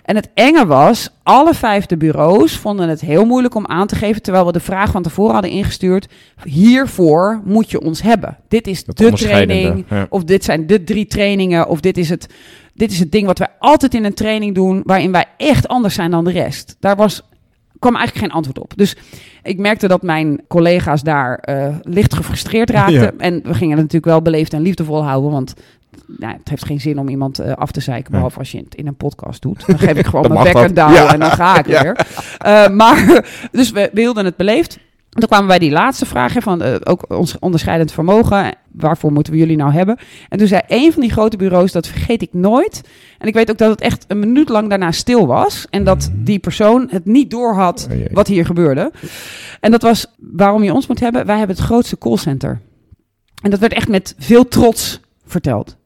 En 0.04 0.16
het 0.16 0.30
enge 0.34 0.66
was, 0.66 1.10
alle 1.24 1.54
vijfde 1.54 1.98
bureaus 1.98 2.58
vonden 2.58 2.90
het 2.90 3.02
heel 3.02 3.26
moeilijk 3.26 3.56
om 3.56 3.68
aan 3.68 3.88
te 3.88 3.96
geven, 3.96 4.22
terwijl 4.22 4.46
we 4.46 4.52
de 4.52 4.60
vraag 4.60 4.92
van 4.92 5.04
tevoren 5.04 5.34
hadden 5.34 5.52
ingestuurd. 5.52 6.08
Hiervoor 6.44 7.42
moet 7.46 7.72
je 7.72 7.82
ons 7.82 8.02
hebben. 8.02 8.38
Dit 8.48 8.68
is 8.68 8.86
Dat 8.86 8.98
de 8.98 9.12
training, 9.12 9.86
ja. 9.90 10.06
of 10.10 10.24
dit 10.24 10.44
zijn 10.44 10.68
de 10.68 10.84
drie 10.84 11.06
trainingen, 11.08 11.68
of 11.68 11.80
dit 11.80 11.98
is, 11.98 12.10
het, 12.10 12.28
dit 12.74 12.92
is 12.92 13.00
het 13.00 13.12
ding 13.12 13.26
wat 13.26 13.38
wij 13.38 13.48
altijd 13.60 13.94
in 13.94 14.04
een 14.04 14.14
training 14.14 14.56
doen, 14.56 14.82
waarin 14.86 15.12
wij 15.12 15.26
echt 15.38 15.68
anders 15.68 15.94
zijn 15.94 16.12
dan 16.12 16.24
de 16.24 16.32
rest. 16.32 16.76
Daar 16.80 16.96
was, 16.96 17.22
kwam 17.80 17.96
eigenlijk 17.96 18.26
geen 18.26 18.36
antwoord 18.36 18.60
op. 18.60 18.72
Dus 18.76 18.96
ik 19.44 19.58
merkte 19.60 19.88
dat 19.88 20.02
mijn 20.02 20.42
collega's 20.48 21.02
daar 21.04 21.36
eh, 21.38 21.76
licht 21.82 22.14
gefrustreerd 22.16 22.70
raakten. 22.70 22.94
Ja. 23.02 23.12
En 23.18 23.34
we 23.44 23.54
gingen 23.54 23.78
het 23.78 23.86
natuurlijk 23.86 24.06
wel 24.06 24.22
beleefd 24.22 24.54
en 24.54 24.62
liefdevol 24.62 25.04
houden, 25.04 25.32
want 25.32 25.54
nou, 26.18 26.34
het 26.34 26.50
heeft 26.50 26.66
geen 26.66 26.80
zin 26.82 27.00
om 27.00 27.10
iemand 27.10 27.40
eh, 27.40 27.54
af 27.54 27.72
te 27.72 27.80
zeiken, 27.80 28.12
behalve 28.12 28.40
als 28.40 28.52
je 28.52 28.58
het 28.58 28.76
in 28.76 28.88
een 28.88 28.96
podcast 28.96 29.42
doet. 29.42 29.64
Dan 29.68 29.80
geef 29.80 29.98
ik 29.98 30.06
gewoon 30.06 30.22
mijn 30.22 30.34
mag 30.34 30.44
bek 30.44 30.56
en 30.56 30.74
dat. 30.74 30.76
douw 30.76 30.96
Ja. 30.96 31.14
en 31.14 31.20
dan 31.20 31.32
ga 31.32 31.60
ik 31.60 31.68
Ja. 31.68 31.82
weer. 31.82 32.06
Eh, 32.38 32.68
maar, 32.70 33.26
dus 33.52 33.72
we, 33.72 33.90
we 33.94 34.00
hielden 34.00 34.26
het 34.26 34.36
beleefd. 34.36 34.80
Toen 35.10 35.28
kwamen 35.28 35.48
wij 35.48 35.60
die 35.60 35.72
laatste 35.72 36.06
vraag 36.06 36.34
van 36.40 36.62
eh, 36.62 36.76
ook 36.84 37.06
ons 37.08 37.40
onderscheidend 37.40 37.92
vermogen. 37.92 38.56
Waarvoor 38.72 39.12
moeten 39.12 39.34
we 39.34 39.40
jullie 39.40 39.58
nou 39.58 39.72
hebben? 39.72 39.98
En 40.30 40.38
toen 40.38 40.48
zei 40.48 40.62
een 40.68 40.94
van 40.94 41.02
die 41.02 41.12
grote 41.12 41.38
bureaus, 41.38 41.72
dat 41.72 41.88
vergeet 41.88 42.22
ik 42.22 42.34
nooit. 42.34 42.82
En 43.18 43.28
ik 43.28 43.34
weet 43.34 43.50
ook 43.52 43.58
dat 43.58 43.70
het 43.70 43.82
echt 43.82 44.06
een 44.08 44.20
minuut 44.20 44.50
lang 44.50 44.70
daarna 44.70 44.92
stil 44.92 45.28
was. 45.28 45.68
En 45.70 45.84
dat 45.84 46.10
die 46.14 46.40
persoon 46.40 46.88
het 46.92 47.06
niet 47.06 47.32
doorhad 47.32 47.88
Oh 47.92 47.98
jee. 47.98 48.08
wat 48.12 48.28
hier 48.28 48.46
gebeurde. 48.46 48.92
En 49.60 49.72
dat 49.72 49.82
was 49.82 50.06
waarom 50.18 50.64
je 50.64 50.74
ons 50.74 50.88
moet 50.88 51.00
hebben. 51.00 51.26
Wij 51.26 51.38
hebben 51.38 51.56
het 51.56 51.66
grootste 51.66 51.98
callcenter. 51.98 52.62
En 53.42 53.50
dat 53.50 53.60
werd 53.60 53.74
echt 53.74 53.88
met 53.88 54.16
veel 54.18 54.48
trots 54.48 55.00
verteld. 55.26 55.78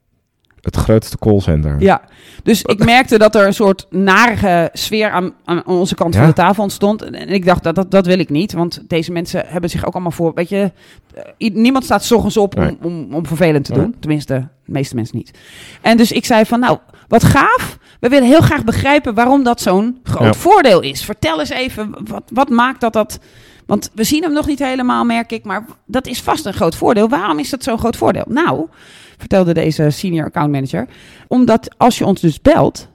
Het 0.64 0.76
grootste 0.76 1.18
callcenter. 1.18 1.76
Ja, 1.80 2.02
dus 2.44 2.62
ik 2.62 2.86
merkte 2.94 3.18
dat 3.18 3.36
er 3.36 3.46
een 3.46 3.54
soort 3.54 3.86
narige 3.90 4.70
sfeer 4.74 5.10
aan, 5.10 5.34
aan 5.46 5.66
onze 5.66 5.96
kant 5.96 6.16
van 6.16 6.26
de 6.26 6.34
tafel 6.34 6.64
ontstond. 6.64 7.02
En 7.02 7.30
ik 7.30 7.46
dacht, 7.46 7.64
dat, 7.64 7.76
dat, 7.76 7.92
dat 7.92 8.06
wil 8.06 8.20
ik 8.20 8.30
niet. 8.30 8.54
Want 8.54 8.82
deze 8.88 9.12
mensen 9.12 9.44
hebben 9.48 9.70
zich 9.70 9.86
ook 9.86 9.94
allemaal 9.94 10.12
voor... 10.12 10.32
Weet 10.34 10.50
je, 10.50 10.72
eh, 11.38 11.54
niemand 11.54 11.84
staat 11.84 12.04
's 12.04 12.12
ochtends 12.12 12.38
op 12.38 12.56
om, 12.58 12.64
Nee. 12.64 12.78
om, 12.82 13.14
om 13.14 13.26
vervelend 13.26 13.66
te 13.66 13.74
doen. 13.74 13.96
Tenminste, 14.00 14.34
de 14.66 14.72
meeste 14.72 14.96
mensen 14.96 15.18
niet. 15.18 15.32
En 15.82 15.98
dus 15.98 16.12
ik 16.12 16.26
zei 16.26 16.46
van, 16.46 16.60
nou, 16.60 16.78
wat 17.08 17.24
gaaf. 17.24 17.78
We 18.00 18.10
willen 18.10 18.28
heel 18.28 18.42
graag 18.42 18.64
begrijpen 18.64 19.14
waarom 19.14 19.44
dat 19.44 19.62
zo'n 19.62 20.00
groot 20.04 20.34
Ja. 20.34 20.34
voordeel 20.34 20.82
is. 20.82 21.04
Vertel 21.06 21.40
eens 21.40 21.50
even, 21.50 21.96
wat, 22.04 22.24
wat 22.34 22.50
maakt 22.50 22.82
dat 22.82 22.94
dat... 22.94 23.20
Want 23.66 23.92
we 23.94 24.04
zien 24.04 24.24
hem 24.24 24.34
nog 24.34 24.46
niet 24.48 24.60
helemaal, 24.60 25.04
merk 25.04 25.32
ik. 25.32 25.44
Maar 25.44 25.66
dat 25.86 26.08
is 26.08 26.22
vast 26.22 26.46
een 26.46 26.54
groot 26.54 26.76
voordeel. 26.76 27.10
Waarom 27.10 27.40
is 27.40 27.50
dat 27.50 27.64
zo'n 27.64 27.78
groot 27.78 27.96
voordeel? 27.98 28.26
Nou, 28.28 28.68
vertelde 29.18 29.54
deze 29.54 29.90
senior 29.90 30.26
account 30.26 30.52
manager. 30.52 30.88
Omdat 31.28 31.78
als 31.78 31.98
je 31.98 32.06
ons 32.06 32.22
dus 32.22 32.42
belt, 32.42 32.92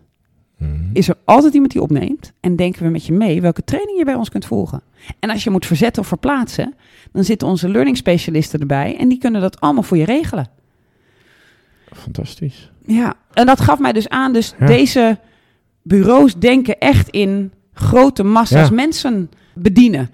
Mhm. 0.58 0.72
is 0.92 1.08
er 1.08 1.16
altijd 1.24 1.54
iemand 1.54 1.72
die 1.72 1.82
opneemt. 1.82 2.32
En 2.40 2.56
denken 2.56 2.82
we 2.82 2.88
met 2.88 3.06
je 3.06 3.12
mee 3.12 3.40
welke 3.40 3.64
training 3.64 3.98
je 3.98 4.04
bij 4.04 4.14
ons 4.14 4.28
kunt 4.28 4.44
volgen. 4.46 4.82
En 5.18 5.30
als 5.30 5.44
je 5.44 5.50
moet 5.50 5.66
verzetten 5.66 6.02
of 6.02 6.08
verplaatsen, 6.08 6.74
dan 7.12 7.24
zitten 7.24 7.48
onze 7.48 7.68
learning 7.68 7.96
specialisten 7.96 8.60
erbij. 8.60 8.96
En 8.98 9.08
die 9.08 9.18
kunnen 9.18 9.40
dat 9.40 9.60
allemaal 9.60 9.82
voor 9.82 9.96
je 9.96 10.04
regelen. 10.04 10.50
Fantastisch. 11.94 12.70
Ja, 12.86 13.14
en 13.32 13.46
dat 13.46 13.60
gaf 13.60 13.78
mij 13.78 13.92
dus 13.92 14.08
aan. 14.08 14.32
Dus 14.32 14.54
Ja. 14.58 14.66
deze 14.66 15.18
bureaus 15.82 16.34
denken 16.38 16.78
echt 16.78 17.08
in 17.08 17.52
grote 17.72 18.22
massa's 18.22 18.68
Ja. 18.68 18.74
mensen 18.74 19.30
bedienen. 19.54 20.10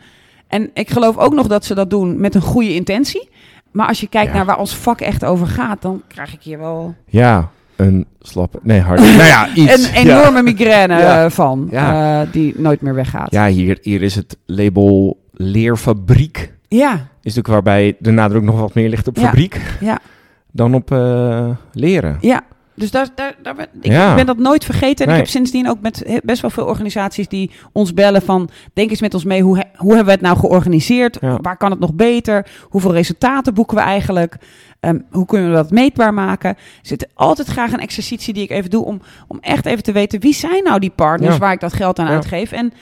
En 0.55 0.71
ik 0.75 0.91
geloof 0.91 1.17
ook 1.19 1.33
nog 1.35 1.47
dat 1.47 1.65
ze 1.65 1.75
dat 1.75 1.91
doen 1.91 2.21
met 2.21 2.35
een 2.35 2.41
goede 2.41 2.75
intentie. 2.75 3.29
Maar 3.73 3.87
als 3.89 4.01
je 4.01 4.07
kijkt 4.09 4.31
Ja. 4.31 4.37
naar 4.37 4.45
waar 4.47 4.59
ons 4.59 4.77
vak 4.77 5.01
echt 5.01 5.25
over 5.25 5.47
gaat, 5.47 5.83
dan 5.83 6.03
krijg 6.09 6.33
ik 6.35 6.43
hier 6.43 6.59
wel 6.59 6.95
Ja, 7.07 7.49
een 7.77 8.07
slappe... 8.21 8.59
Nee, 8.63 8.81
hard. 8.81 9.01
nou 9.19 9.23
ja, 9.25 9.49
iets. 9.55 9.89
een 9.89 9.95
enorme 9.95 10.43
migraine 10.43 10.99
Ja. 11.01 11.31
van, 11.31 11.71
eh, 11.73 12.21
die 12.33 12.55
nooit 12.57 12.81
meer 12.81 12.95
weggaat. 12.95 13.31
Ja, 13.33 13.47
hier, 13.47 13.79
hier 13.83 14.03
is 14.03 14.15
het 14.15 14.37
label 14.47 15.19
leerfabriek. 15.33 16.53
ja, 16.69 16.93
Is 16.93 17.01
natuurlijk 17.35 17.49
waarbij 17.49 17.97
de 17.99 18.11
nadruk 18.11 18.43
nog 18.43 18.59
wat 18.61 18.75
meer 18.75 18.89
ligt 18.89 19.09
op 19.09 19.19
fabriek 19.19 19.61
ja. 19.81 19.99
dan 20.53 20.75
op 20.75 20.93
eh, 20.93 21.49
leren. 21.73 22.19
Ja, 22.21 22.43
dus 22.75 22.91
daar, 22.91 23.09
daar, 23.15 23.35
daar 23.43 23.55
ben, 23.55 23.67
ik 23.81 23.93
Ja. 23.93 24.15
ben 24.15 24.27
dat 24.27 24.39
nooit 24.39 24.65
vergeten. 24.65 25.05
En 25.07 25.11
Nee. 25.11 25.21
ik 25.21 25.25
heb 25.25 25.33
sindsdien 25.35 25.69
ook 25.69 25.81
met 25.81 26.21
best 26.25 26.41
wel 26.43 26.51
veel 26.51 26.65
organisaties 26.67 27.29
die 27.29 27.51
ons 27.73 27.95
bellen 27.95 28.23
van... 28.23 28.49
denk 28.73 28.91
eens 28.91 29.01
met 29.01 29.15
ons 29.15 29.25
mee, 29.25 29.43
hoe, 29.43 29.57
he- 29.57 29.65
hoe 29.77 29.89
hebben 29.89 30.07
we 30.07 30.13
het 30.13 30.21
nou 30.21 30.39
georganiseerd? 30.39 31.19
Ja. 31.21 31.39
Waar 31.43 31.57
kan 31.57 31.71
het 31.71 31.81
nog 31.81 31.95
beter? 31.95 32.47
Hoeveel 32.63 32.93
resultaten 32.93 33.55
boeken 33.55 33.77
we 33.77 33.83
eigenlijk? 33.83 34.37
Ehm, 34.81 34.99
hoe 35.11 35.27
kunnen 35.27 35.49
we 35.51 35.55
dat 35.57 35.71
meetbaar 35.71 36.15
maken? 36.15 36.51
Er 36.51 36.57
zit 36.83 37.09
altijd 37.15 37.49
graag 37.49 37.73
een 37.73 37.81
exercitie 37.81 38.35
die 38.35 38.43
ik 38.43 38.51
even 38.51 38.71
doe... 38.71 38.85
om, 38.85 39.01
om 39.29 39.39
echt 39.41 39.67
even 39.67 39.83
te 39.83 39.93
weten, 39.93 40.21
wie 40.21 40.35
zijn 40.35 40.63
nou 40.65 40.79
die 40.79 40.91
partners 40.95 41.35
Ja. 41.35 41.41
waar 41.41 41.53
ik 41.53 41.61
dat 41.61 41.73
geld 41.73 41.99
aan 41.99 42.07
uitgeef? 42.09 42.53
En, 42.53 42.73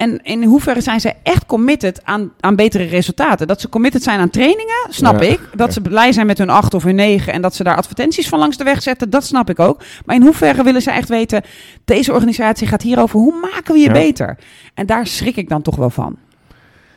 En 0.00 0.20
in 0.22 0.42
hoeverre 0.44 0.80
zijn 0.80 1.00
zij 1.00 1.14
echt 1.22 1.46
committed 1.46 2.00
aan, 2.04 2.32
aan 2.40 2.56
betere 2.56 2.84
resultaten? 2.84 3.46
Dat 3.46 3.60
ze 3.60 3.68
committed 3.68 4.02
zijn 4.02 4.20
aan 4.20 4.30
trainingen, 4.30 4.86
snap 4.88 5.22
Ja. 5.22 5.28
ik. 5.28 5.40
Dat 5.54 5.72
ze 5.72 5.80
blij 5.80 6.12
zijn 6.12 6.26
met 6.26 6.38
hun 6.38 6.50
acht 6.50 6.74
of 6.74 6.82
hun 6.82 6.94
negen 6.94 7.32
en 7.32 7.42
dat 7.42 7.54
ze 7.54 7.64
daar 7.64 7.76
advertenties 7.76 8.28
van 8.28 8.38
langs 8.38 8.56
de 8.56 8.64
weg 8.64 8.82
zetten, 8.82 9.10
dat 9.10 9.24
snap 9.24 9.50
ik 9.50 9.58
ook. 9.58 9.82
Maar 10.04 10.16
in 10.16 10.22
hoeverre 10.22 10.62
willen 10.62 10.82
ze 10.82 10.90
echt 10.90 11.08
weten, 11.08 11.42
deze 11.84 12.12
organisatie 12.12 12.66
gaat 12.66 12.82
hierover, 12.82 13.18
hoe 13.18 13.34
maken 13.52 13.74
we 13.74 13.80
je 13.80 13.86
Ja. 13.86 13.92
beter? 13.92 14.38
En 14.74 14.86
daar 14.86 15.06
schrik 15.06 15.36
ik 15.36 15.48
dan 15.48 15.62
toch 15.62 15.76
wel 15.76 15.90
van. 15.90 16.16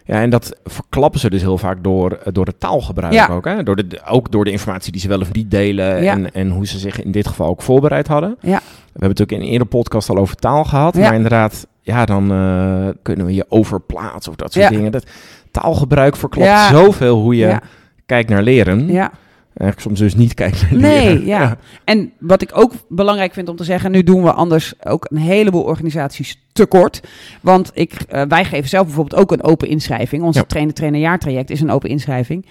Ja, 0.06 0.22
en 0.22 0.30
dat 0.30 0.58
verklappen 0.64 1.20
ze 1.20 1.30
dus 1.30 1.42
heel 1.42 1.58
vaak 1.58 1.84
door, 1.84 2.12
eh, 2.12 2.34
door 2.34 2.46
het 2.46 2.60
taalgebruik 2.60 3.14
Ja. 3.14 3.28
ook. 3.28 3.46
Hè? 3.46 3.64
Door 3.64 3.76
de, 3.76 4.02
ook 4.10 4.32
door 4.32 4.46
de 4.46 4.52
informatie 4.52 4.92
die 4.92 5.02
ze 5.02 5.08
wel 5.08 5.20
of 5.20 5.34
niet 5.34 5.52
delen 5.52 6.04
Ja. 6.04 6.12
en, 6.14 6.34
en 6.34 6.50
hoe 6.50 6.68
ze 6.68 6.78
zich 6.80 7.02
in 7.04 7.12
dit 7.12 7.28
geval 7.28 7.48
ook 7.48 7.62
voorbereid 7.62 8.08
hadden. 8.08 8.38
Ja. 8.42 8.58
We 8.68 8.90
hebben 9.00 9.10
het 9.10 9.22
ook 9.22 9.32
in 9.32 9.42
een 9.42 9.48
eerder 9.52 9.68
podcast 9.68 10.10
al 10.10 10.18
over 10.18 10.36
taal 10.36 10.64
gehad. 10.64 10.96
Ja. 10.96 11.02
Maar 11.02 11.14
inderdaad, 11.14 11.68
ja, 11.84 12.06
dan 12.06 12.32
eh, 12.32 12.88
kunnen 13.02 13.26
we 13.26 13.34
je 13.34 13.46
overplaatsen 13.50 14.32
of 14.32 14.38
dat 14.38 14.54
soort 14.54 14.66
Ja. 14.66 14.72
dingen. 14.72 14.92
Dat 14.92 15.06
taalgebruik 15.52 16.16
verklapt 16.16 16.48
Ja. 16.50 16.70
zoveel 16.70 17.20
hoe 17.22 17.36
je 17.36 17.46
Ja. 17.48 17.62
kijkt 18.06 18.30
naar 18.30 18.44
leren. 18.44 18.88
Ja. 18.92 19.12
Eigenlijk 19.58 19.80
soms 19.80 20.00
dus 20.00 20.16
niet 20.16 20.34
kijkt 20.34 20.62
naar 20.72 20.80
Nee, 20.80 21.08
leren. 21.08 21.26
ja. 21.26 21.58
En 21.84 22.12
wat 22.20 22.42
ik 22.42 22.52
ook 22.54 22.72
belangrijk 22.90 23.34
vind 23.34 23.50
om 23.50 23.56
te 23.56 23.64
zeggen, 23.64 23.92
nu 23.92 24.04
doen 24.04 24.24
we 24.24 24.32
anders 24.34 24.74
ook 24.84 25.06
een 25.10 25.18
heleboel 25.18 25.64
organisaties 25.64 26.42
tekort. 26.54 27.02
Want 27.42 27.72
ik, 27.74 27.94
eh, 27.94 28.22
wij 28.28 28.46
geven 28.46 28.70
zelf 28.70 28.86
bijvoorbeeld 28.86 29.22
ook 29.22 29.32
een 29.32 29.44
open 29.44 29.68
inschrijving. 29.68 30.24
Onze 30.24 30.40
Ja. 30.40 30.46
trainer-trainer 30.46 31.00
jaartraject 31.00 31.50
is 31.50 31.62
een 31.62 31.72
open 31.72 31.90
inschrijving. 31.90 32.46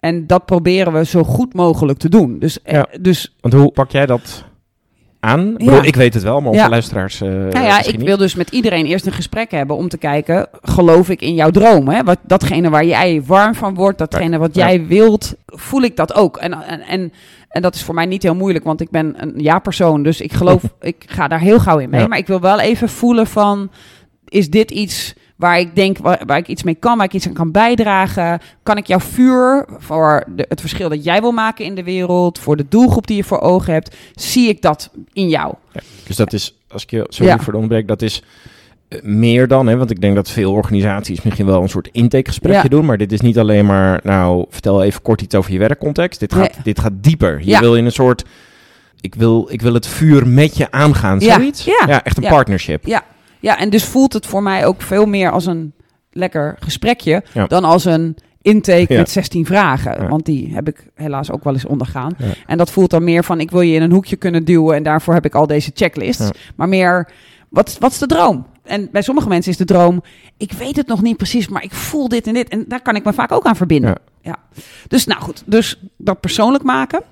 En 0.00 0.26
dat 0.26 0.46
proberen 0.46 0.92
we 0.92 1.04
zo 1.04 1.22
goed 1.24 1.54
mogelijk 1.54 1.98
te 1.98 2.08
doen. 2.08 2.38
Dus, 2.38 2.62
eh, 2.62 2.82
dus 3.00 3.36
Want 3.40 3.54
hoe 3.54 3.72
pak 3.72 3.90
jij 3.90 4.06
dat 4.06 4.44
aan? 5.20 5.54
Ik, 5.56 5.70
Ja. 5.70 5.82
ik 5.82 5.96
weet 5.96 6.14
het 6.14 6.22
wel, 6.22 6.40
maar 6.40 6.50
onze 6.50 6.62
Ja. 6.62 6.68
luisteraars 6.68 7.20
eh 7.20 7.28
nou 7.28 7.50
ja, 7.64 7.78
ik 7.84 7.96
niet. 7.96 8.06
wil 8.06 8.16
dus 8.16 8.34
met 8.34 8.50
iedereen 8.50 8.86
eerst 8.86 9.06
een 9.06 9.12
gesprek 9.12 9.50
hebben 9.50 9.76
om 9.76 9.88
te 9.88 9.98
kijken, 9.98 10.48
geloof 10.62 11.08
ik 11.08 11.20
in 11.22 11.34
jouw 11.34 11.50
droom? 11.50 11.88
Hè? 11.88 12.02
Wat, 12.02 12.18
datgene 12.22 12.70
waar 12.70 12.84
jij 12.84 13.22
warm 13.26 13.54
van 13.54 13.74
wordt, 13.74 13.98
datgene 13.98 14.38
wat 14.38 14.54
jij 14.54 14.86
wilt, 14.86 15.34
voel 15.46 15.82
ik 15.82 15.96
dat 15.96 16.14
ook. 16.14 16.36
En, 16.36 16.52
en, 16.52 16.80
en, 16.80 17.12
en 17.48 17.62
dat 17.62 17.74
is 17.74 17.82
voor 17.82 17.94
mij 17.94 18.06
niet 18.06 18.22
heel 18.22 18.34
moeilijk, 18.34 18.64
want 18.64 18.80
ik 18.80 18.90
ben 18.90 19.14
een 19.16 19.32
ja-persoon, 19.36 20.02
dus 20.02 20.20
ik 20.20 20.32
geloof, 20.32 20.62
ik 20.80 21.04
ga 21.06 21.28
daar 21.28 21.40
heel 21.40 21.60
gauw 21.60 21.78
in 21.78 21.90
mee. 21.90 22.08
Maar 22.08 22.18
ik 22.18 22.26
wil 22.26 22.40
wel 22.40 22.60
even 22.60 22.88
voelen 22.88 23.26
van, 23.26 23.70
is 24.24 24.50
dit 24.50 24.70
iets 24.70 25.14
waar 25.38 25.58
ik 25.58 25.74
denk, 25.74 25.98
waar, 25.98 26.22
waar 26.26 26.38
ik 26.38 26.48
iets 26.48 26.62
mee 26.62 26.74
kan, 26.74 26.96
waar 26.96 27.06
ik 27.06 27.12
iets 27.12 27.26
aan 27.26 27.32
kan 27.32 27.50
bijdragen? 27.52 28.40
Kan 28.62 28.76
ik 28.76 28.86
jouw 28.86 29.00
vuur 29.00 29.64
voor 29.78 30.24
de, 30.34 30.44
het 30.48 30.60
verschil 30.60 30.88
dat 30.88 31.04
jij 31.04 31.20
wil 31.20 31.32
maken 31.32 31.64
in 31.64 31.74
de 31.74 31.82
wereld, 31.84 32.38
voor 32.38 32.56
de 32.56 32.66
doelgroep 32.68 33.06
die 33.06 33.16
je 33.16 33.24
voor 33.24 33.40
ogen 33.40 33.72
hebt, 33.72 33.96
zie 34.14 34.48
ik 34.48 34.62
dat 34.62 34.90
in 35.12 35.28
jou? 35.28 35.54
Dus 36.06 36.16
dat 36.16 36.32
is, 36.32 36.58
als 36.70 36.82
ik 36.82 36.90
je 36.90 37.06
sorry 37.08 37.32
Ja. 37.32 37.38
voor 37.38 37.52
de 37.52 37.58
onderbreek, 37.58 37.88
dat 37.88 38.02
is 38.02 38.22
eh, 38.88 39.02
meer 39.02 39.48
dan, 39.48 39.66
hè, 39.66 39.76
want 39.76 39.90
ik 39.90 40.00
denk 40.00 40.14
dat 40.14 40.30
veel 40.30 40.52
organisaties 40.52 41.22
misschien 41.22 41.46
wel 41.46 41.62
een 41.62 41.68
soort 41.68 41.88
intakegesprekje 41.92 42.62
Ja. 42.62 42.68
doen, 42.68 42.84
maar 42.84 42.98
dit 42.98 43.12
is 43.12 43.20
niet 43.20 43.38
alleen 43.38 43.66
maar, 43.66 44.00
nou, 44.02 44.44
vertel 44.48 44.82
even 44.82 45.02
kort 45.02 45.20
iets 45.22 45.34
over 45.34 45.52
je 45.52 45.58
werkcontext. 45.58 46.20
Dit 46.20 46.32
gaat, 46.32 46.52
Nee. 46.54 46.62
dit 46.62 46.80
gaat 46.80 46.92
dieper. 46.94 47.38
Je 47.40 47.46
Ja. 47.50 47.60
wil 47.60 47.76
in 47.76 47.84
een 47.84 47.92
soort, 47.92 48.24
ik 49.00 49.14
wil, 49.14 49.48
ik 49.50 49.62
wil 49.62 49.74
het 49.74 49.86
vuur 49.86 50.26
met 50.28 50.56
je 50.56 50.70
aangaan, 50.70 51.20
Ja. 51.20 51.34
zoiets. 51.34 51.64
Ja. 51.64 52.02
echt 52.04 52.16
een 52.16 52.22
Ja. 52.22 52.28
partnership. 52.30 52.86
Ja, 52.86 53.02
ja, 53.40 53.58
en 53.58 53.70
dus 53.70 53.84
voelt 53.84 54.12
het 54.12 54.26
voor 54.26 54.42
mij 54.42 54.66
ook 54.66 54.82
veel 54.82 55.06
meer 55.06 55.30
als 55.30 55.46
een 55.46 55.72
lekker 56.12 56.56
gesprekje 56.60 57.22
Ja. 57.32 57.46
dan 57.46 57.64
als 57.64 57.84
een 57.84 58.16
intake 58.42 58.92
Ja. 58.92 58.98
met 58.98 59.10
16 59.10 59.46
vragen. 59.46 60.02
Ja. 60.02 60.08
Want 60.08 60.24
die 60.24 60.54
heb 60.54 60.68
ik 60.68 60.86
helaas 60.94 61.30
ook 61.30 61.44
wel 61.44 61.52
eens 61.52 61.64
ondergaan. 61.66 62.16
En 62.46 62.58
dat 62.58 62.70
voelt 62.70 62.90
dan 62.90 63.04
meer 63.04 63.24
van 63.24 63.40
ik 63.40 63.50
wil 63.50 63.60
je 63.60 63.74
in 63.74 63.82
een 63.82 63.92
hoekje 63.92 64.16
kunnen 64.16 64.44
duwen 64.44 64.76
en 64.76 64.82
daarvoor 64.82 65.14
heb 65.14 65.24
ik 65.24 65.34
al 65.34 65.46
deze 65.46 65.70
checklists. 65.74 66.30
Maar 66.56 66.68
meer, 66.68 67.08
wat, 67.48 67.76
wat 67.80 67.90
is 67.90 67.98
de 67.98 68.06
droom? 68.06 68.46
En 68.64 68.88
bij 68.92 69.02
sommige 69.02 69.28
mensen 69.28 69.50
is 69.52 69.58
de 69.58 69.64
droom, 69.64 70.02
ik 70.36 70.52
weet 70.52 70.76
het 70.76 70.86
nog 70.86 71.02
niet 71.02 71.16
precies, 71.16 71.48
maar 71.48 71.62
ik 71.62 71.72
voel 71.74 72.08
dit 72.08 72.26
en 72.26 72.34
dit. 72.34 72.48
En 72.48 72.64
daar 72.68 72.82
kan 72.82 72.96
ik 72.96 73.04
me 73.04 73.12
vaak 73.12 73.32
ook 73.32 73.44
aan 73.44 73.56
verbinden. 73.56 73.94
Ja. 74.22 74.36
Dus 74.88 75.06
nou 75.06 75.20
goed, 75.20 75.42
dus 75.46 75.80
dat 75.96 76.20
persoonlijk 76.20 76.64
maken. 76.64 77.02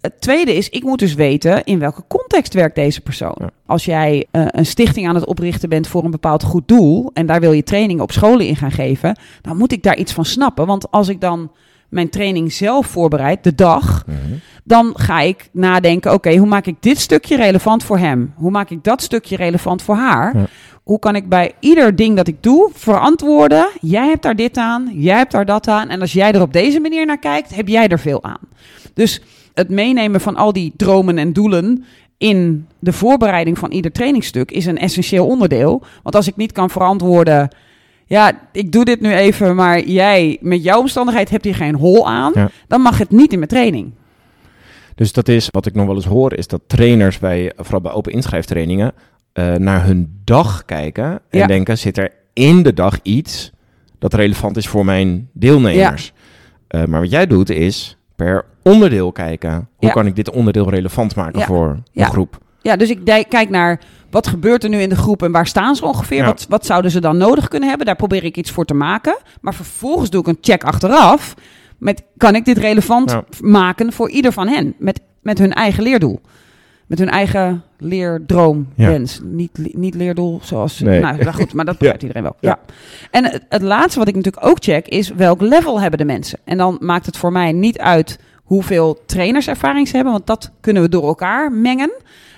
Het 0.00 0.20
tweede 0.20 0.54
is, 0.54 0.68
ik 0.68 0.82
moet 0.82 0.98
dus 0.98 1.14
weten 1.14 1.64
in 1.64 1.78
welke 1.78 2.02
context 2.08 2.54
werkt 2.54 2.74
deze 2.74 3.00
persoon. 3.00 3.34
Ja. 3.38 3.50
Als 3.66 3.84
jij 3.84 4.26
eh, 4.30 4.42
een 4.46 4.66
stichting 4.66 5.08
aan 5.08 5.14
het 5.14 5.24
oprichten 5.26 5.68
bent 5.68 5.88
voor 5.88 6.04
een 6.04 6.10
bepaald 6.10 6.42
goed 6.42 6.68
doel 6.68 7.10
en 7.14 7.26
daar 7.26 7.40
wil 7.40 7.52
je 7.52 7.62
trainingen 7.62 8.02
op 8.02 8.12
scholen 8.12 8.46
in 8.46 8.56
gaan 8.56 8.70
geven, 8.70 9.18
dan 9.42 9.56
moet 9.56 9.72
ik 9.72 9.82
daar 9.82 9.96
iets 9.96 10.12
van 10.12 10.24
snappen. 10.24 10.66
Want 10.66 10.90
als 10.90 11.08
ik 11.08 11.20
dan 11.20 11.50
mijn 11.88 12.08
training 12.10 12.52
zelf 12.52 12.86
voorbereid, 12.86 13.44
de 13.44 13.54
dag, 13.54 14.04
Mhm. 14.06 14.16
dan 14.64 14.92
ga 14.96 15.20
ik 15.20 15.48
nadenken: 15.52 16.12
oké, 16.12 16.36
hoe 16.36 16.46
maak 16.48 16.66
ik 16.66 16.76
dit 16.80 16.98
stukje 17.00 17.36
relevant 17.36 17.84
voor 17.84 17.98
hem? 17.98 18.32
Hoe 18.36 18.50
maak 18.50 18.70
ik 18.70 18.84
dat 18.84 19.02
stukje 19.02 19.36
relevant 19.36 19.82
voor 19.82 19.96
haar? 19.96 20.36
Ja. 20.38 20.46
Hoe 20.82 20.98
kan 20.98 21.16
ik 21.16 21.28
bij 21.28 21.52
ieder 21.60 21.96
ding 21.96 22.16
dat 22.16 22.26
ik 22.28 22.42
doe 22.42 22.70
verantwoorden? 22.74 23.68
Jij 23.80 24.06
hebt 24.06 24.22
daar 24.22 24.36
dit 24.36 24.56
aan, 24.56 24.90
jij 24.92 25.16
hebt 25.16 25.32
daar 25.32 25.44
dat 25.46 25.68
aan. 25.68 25.88
En 25.88 26.00
als 26.00 26.12
jij 26.12 26.32
er 26.32 26.40
op 26.40 26.52
deze 26.52 26.80
manier 26.80 27.06
naar 27.06 27.18
kijkt, 27.18 27.54
heb 27.54 27.68
jij 27.68 27.88
er 27.88 27.98
veel 27.98 28.22
aan. 28.24 28.40
Dus 28.94 29.20
het 29.56 29.68
meenemen 29.68 30.20
van 30.20 30.36
al 30.36 30.52
die 30.52 30.72
dromen 30.76 31.18
en 31.18 31.32
doelen 31.32 31.84
in 32.18 32.66
de 32.78 32.92
voorbereiding 32.92 33.58
van 33.58 33.70
ieder 33.70 33.92
trainingsstuk 33.92 34.50
is 34.50 34.66
een 34.66 34.78
essentieel 34.78 35.26
onderdeel. 35.26 35.82
Want 36.02 36.14
als 36.14 36.28
ik 36.28 36.36
niet 36.36 36.52
kan 36.52 36.70
verantwoorden. 36.70 37.48
Ja, 38.06 38.32
ik 38.52 38.72
doe 38.72 38.84
dit 38.84 39.00
nu 39.00 39.12
even, 39.14 39.54
maar 39.56 39.80
jij 39.80 40.38
met 40.40 40.62
jouw 40.62 40.80
omstandigheid 40.80 41.30
hebt 41.30 41.44
hier 41.44 41.54
geen 41.54 41.74
hol 41.74 42.08
aan. 42.08 42.32
Ja. 42.34 42.50
Dan 42.68 42.80
mag 42.80 42.98
het 42.98 43.10
niet 43.10 43.32
in 43.32 43.38
mijn 43.38 43.50
training. 43.50 43.90
Dus 44.94 45.12
dat 45.12 45.28
is, 45.28 45.48
wat 45.50 45.66
ik 45.66 45.74
nog 45.74 45.86
wel 45.86 45.94
eens 45.94 46.04
hoor, 46.04 46.34
is 46.34 46.46
dat 46.46 46.60
trainers 46.66 47.18
bij, 47.18 47.52
vooral 47.56 47.80
bij 47.80 47.92
open 47.92 48.12
inschrijftrainingen, 48.12 48.92
eh, 49.32 49.54
naar 49.54 49.84
hun 49.86 50.20
dag 50.24 50.64
kijken 50.64 51.20
en 51.30 51.38
Ja. 51.38 51.46
denken, 51.46 51.78
zit 51.78 51.98
er 51.98 52.12
in 52.32 52.62
de 52.62 52.72
dag 52.72 52.98
iets 53.02 53.52
dat 53.98 54.14
relevant 54.14 54.56
is 54.56 54.68
voor 54.68 54.84
mijn 54.84 55.28
deelnemers? 55.32 56.12
Eh, 56.68 56.84
maar 56.84 57.00
wat 57.00 57.10
jij 57.10 57.26
doet 57.26 57.50
is 57.50 57.96
per 58.16 58.44
onderdeel 58.62 59.12
kijken. 59.12 59.50
Hoe 59.76 59.86
Ja. 59.88 59.90
kan 59.92 60.06
ik 60.06 60.16
dit 60.16 60.30
onderdeel 60.30 60.70
relevant 60.70 61.16
maken 61.16 61.38
Ja. 61.38 61.46
voor 61.46 61.74
de 61.92 62.00
Ja. 62.00 62.06
groep? 62.06 62.38
Ja, 62.62 62.76
dus 62.76 62.90
ik 62.90 63.26
kijk 63.28 63.50
naar 63.50 63.80
wat 64.10 64.26
gebeurt 64.26 64.62
er 64.64 64.68
nu 64.68 64.78
in 64.80 64.88
de 64.88 64.96
groep 64.96 65.22
en 65.22 65.32
waar 65.32 65.46
staan 65.46 65.76
ze 65.76 65.84
ongeveer? 65.84 66.24
Wat, 66.24 66.46
wat 66.48 66.66
zouden 66.66 66.90
ze 66.90 67.00
dan 67.00 67.16
nodig 67.16 67.48
kunnen 67.48 67.68
hebben? 67.68 67.86
Daar 67.86 67.96
probeer 67.96 68.24
ik 68.24 68.36
iets 68.36 68.50
voor 68.50 68.64
te 68.64 68.74
maken. 68.74 69.16
Maar 69.40 69.54
vervolgens 69.54 70.10
doe 70.10 70.20
ik 70.20 70.26
een 70.26 70.38
check 70.40 70.64
achteraf. 70.64 71.34
Met 71.78 72.02
kan 72.16 72.34
ik 72.34 72.44
dit 72.44 72.58
relevant 72.58 73.16
maken 73.40 73.92
voor 73.92 74.10
ieder 74.10 74.32
van 74.32 74.48
hen? 74.48 74.74
Met, 74.78 75.00
met 75.22 75.38
hun 75.38 75.52
eigen 75.52 75.82
leerdoel. 75.82 76.20
Met 76.86 76.98
hun 76.98 77.08
eigen 77.08 77.62
leerdroom, 77.78 78.68
Ja. 78.74 78.88
wens. 78.88 79.20
Niet, 79.24 79.74
niet 79.76 79.94
leerdoel 79.94 80.38
zoals... 80.42 80.78
Nee. 80.80 81.00
Nou, 81.00 81.16
nou 81.16 81.32
goed, 81.32 81.52
maar 81.52 81.64
dat 81.64 81.78
begrijpt 81.78 82.02
iedereen 82.02 82.22
wel. 82.22 82.36
Ja. 82.40 82.48
Ja. 82.66 82.74
En 83.10 83.24
het, 83.24 83.44
het 83.48 83.62
laatste 83.62 83.98
wat 83.98 84.08
ik 84.08 84.14
natuurlijk 84.14 84.46
ook 84.46 84.56
check 84.64 84.88
is 84.88 85.08
welk 85.10 85.40
level 85.40 85.80
hebben 85.80 85.98
de 85.98 86.04
mensen? 86.04 86.38
En 86.44 86.56
dan 86.56 86.76
maakt 86.80 87.06
het 87.06 87.16
voor 87.16 87.32
mij 87.32 87.52
niet 87.52 87.78
uit 87.78 88.18
hoeveel 88.42 88.98
trainerservaring 89.06 89.88
ze 89.88 89.94
hebben, 89.94 90.12
want 90.12 90.26
dat 90.26 90.50
kunnen 90.60 90.82
we 90.82 90.88
door 90.88 91.06
elkaar 91.06 91.52
mengen. 91.52 91.90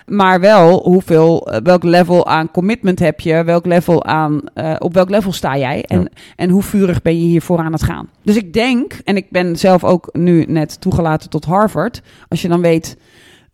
Maar 0.06 0.40
wel 0.40 0.82
hoeveel, 0.82 1.46
eh, 1.50 1.60
welk 1.62 1.82
level 1.82 2.26
aan 2.26 2.50
commitment 2.50 2.98
heb 2.98 3.20
je, 3.20 3.44
welk 3.44 3.66
level 3.66 4.04
aan, 4.04 4.40
eh, 4.54 4.74
op 4.78 4.94
welk 4.94 5.10
level 5.10 5.32
sta 5.32 5.56
jij 5.58 5.84
en, 5.84 6.10
en 6.36 6.50
hoe 6.50 6.62
vurig 6.62 7.02
ben 7.02 7.20
je 7.20 7.26
hiervoor 7.26 7.58
aan 7.58 7.72
het 7.72 7.82
gaan. 7.82 8.08
Dus 8.22 8.36
ik 8.36 8.52
denk, 8.52 8.98
en 9.04 9.16
ik 9.16 9.30
ben 9.30 9.56
zelf 9.56 9.84
ook 9.84 10.08
nu 10.12 10.44
net 10.44 10.80
toegelaten 10.80 11.30
tot 11.30 11.44
Harvard, 11.44 12.02
als 12.28 12.42
je 12.42 12.48
dan 12.48 12.60
weet 12.60 12.96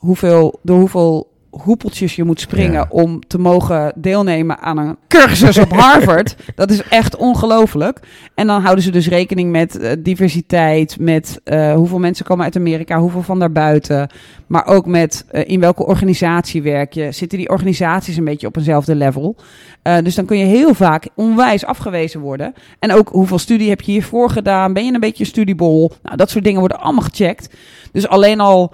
hoeveel, 0.04 0.58
door 0.62 0.78
hoeveel 0.78 1.32
hoepeltjes 1.50 2.16
je 2.16 2.24
moet 2.24 2.40
springen 2.40 2.72
Ja. 2.72 2.86
om 2.88 3.20
te 3.26 3.38
mogen 3.38 3.92
deelnemen 3.96 4.58
aan 4.58 4.78
een 4.78 4.96
cursus 5.08 5.58
op 5.58 5.72
Harvard. 5.72 6.36
dat 6.54 6.70
is 6.70 6.82
echt 6.82 7.16
ongelooflijk. 7.16 8.00
En 8.34 8.46
dan 8.46 8.62
houden 8.62 8.84
ze 8.84 8.90
dus 8.90 9.08
rekening 9.08 9.50
met 9.50 9.78
eh, 9.78 9.92
diversiteit, 9.98 10.96
met 11.00 11.40
eh, 11.44 11.74
hoeveel 11.74 11.98
mensen 11.98 12.24
komen 12.24 12.44
uit 12.44 12.56
Amerika, 12.56 12.98
hoeveel 12.98 13.22
van 13.22 13.38
daarbuiten. 13.38 14.08
Maar 14.46 14.66
ook 14.66 14.86
met 14.86 15.24
eh, 15.30 15.42
in 15.46 15.60
welke 15.60 15.86
organisatie 15.86 16.62
werk 16.62 16.92
je. 16.92 17.12
Zitten 17.12 17.38
die 17.38 17.48
organisaties 17.48 18.16
een 18.16 18.24
beetje 18.24 18.46
op 18.46 18.56
eenzelfde 18.56 18.94
level? 18.94 19.36
Dus 20.02 20.14
dan 20.14 20.24
kun 20.24 20.38
je 20.38 20.44
heel 20.44 20.74
vaak 20.74 21.08
onwijs 21.14 21.64
afgewezen 21.64 22.20
worden. 22.20 22.54
En 22.78 22.92
ook 22.92 23.08
hoeveel 23.08 23.38
studie 23.38 23.68
heb 23.68 23.80
je 23.80 23.92
hiervoor 23.92 24.30
gedaan? 24.30 24.72
Ben 24.72 24.84
je 24.84 24.92
een 24.92 25.00
beetje 25.00 25.24
een 25.24 25.30
studiebol? 25.30 25.92
Nou, 26.02 26.16
dat 26.16 26.30
soort 26.30 26.44
dingen 26.44 26.60
worden 26.60 26.80
allemaal 26.80 27.02
gecheckt. 27.02 27.54
Dus 27.92 28.08
alleen 28.08 28.40
al 28.40 28.72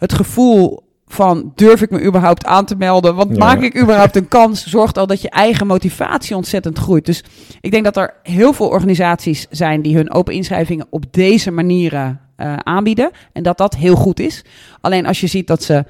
het 0.00 0.12
gevoel 0.12 0.88
van 1.06 1.52
durf 1.54 1.82
ik 1.82 1.90
me 1.90 2.02
überhaupt 2.04 2.44
aan 2.44 2.64
te 2.64 2.74
melden? 2.76 3.14
Want 3.14 3.30
Ja. 3.30 3.38
maak 3.44 3.60
ik 3.60 3.80
überhaupt 3.80 4.16
een 4.16 4.28
kans? 4.28 4.66
Zorgt 4.66 4.98
al 4.98 5.06
dat 5.06 5.20
je 5.22 5.30
eigen 5.30 5.66
motivatie 5.66 6.36
ontzettend 6.36 6.78
groeit. 6.78 7.06
Dus 7.06 7.24
ik 7.60 7.70
denk 7.70 7.84
dat 7.84 7.96
er 7.96 8.14
heel 8.22 8.52
veel 8.52 8.68
organisaties 8.68 9.46
zijn 9.50 9.82
die 9.82 9.96
hun 9.96 10.12
open 10.12 10.34
inschrijvingen 10.34 10.86
op 10.90 11.04
deze 11.12 11.50
manieren 11.50 12.20
eh, 12.36 12.56
aanbieden. 12.56 13.10
En 13.32 13.42
dat 13.42 13.58
dat 13.58 13.76
heel 13.76 13.96
goed 13.96 14.20
is. 14.20 14.44
Alleen 14.80 15.06
als 15.06 15.20
je 15.20 15.26
ziet 15.26 15.46
dat 15.46 15.62
ze 15.62 15.84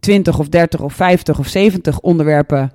20 0.00 0.38
of 0.38 0.48
30 0.48 0.80
of 0.80 0.92
50 0.92 1.38
of 1.38 1.46
70 1.46 2.00
onderwerpen 2.00 2.72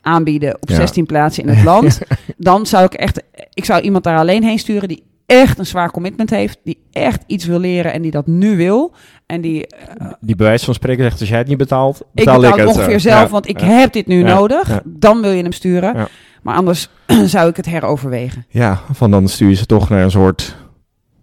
aanbieden 0.00 0.54
op 0.60 0.68
Ja. 0.68 0.74
16 0.74 1.06
plaatsen 1.06 1.42
in 1.42 1.48
het 1.48 1.64
land, 1.64 2.00
dan 2.36 2.66
zou 2.66 2.84
ik 2.84 2.94
echt, 2.94 3.22
ik 3.54 3.64
zou 3.64 3.80
iemand 3.80 4.04
daar 4.04 4.18
alleen 4.18 4.42
heen 4.44 4.58
sturen 4.58 4.88
die 4.88 5.02
echt 5.26 5.58
een 5.58 5.66
zwaar 5.66 5.90
commitment 5.90 6.30
heeft, 6.30 6.58
die 6.64 6.78
echt 6.92 7.22
iets 7.26 7.44
wil 7.44 7.58
leren 7.58 7.92
en 7.92 8.02
die 8.02 8.10
dat 8.10 8.26
nu 8.26 8.56
wil. 8.56 8.92
En 9.26 9.40
die, 9.40 9.66
eh, 9.66 10.06
Die 10.20 10.36
bewijs 10.36 10.64
van 10.64 10.74
spreken 10.74 11.04
zegt, 11.04 11.20
als 11.20 11.28
jij 11.28 11.38
het 11.38 11.48
niet 11.48 11.56
betaalt, 11.58 12.00
ik 12.00 12.06
betaal 12.12 12.40
betaal 12.40 12.52
ik 12.58 12.58
het 12.60 12.68
ongeveer 12.76 12.94
eh. 12.94 13.00
zelf, 13.00 13.22
Ja, 13.22 13.28
want 13.28 13.48
ik 13.48 13.60
ja. 13.60 13.66
heb 13.66 13.92
dit 13.92 14.06
nu 14.06 14.18
Ja, 14.26 14.34
nodig. 14.34 14.80
Dan 14.84 15.20
wil 15.20 15.30
je 15.30 15.42
hem 15.42 15.52
sturen. 15.52 16.08
Maar 16.42 16.56
anders 16.56 16.88
zou 17.34 17.48
ik 17.48 17.56
het 17.56 17.66
heroverwegen. 17.66 18.46
Ja, 18.48 18.80
van 18.92 19.10
dan 19.10 19.28
stuur 19.28 19.48
je 19.48 19.54
ze 19.54 19.66
toch 19.66 19.88
naar 19.88 20.02
een 20.02 20.10
soort... 20.10 20.56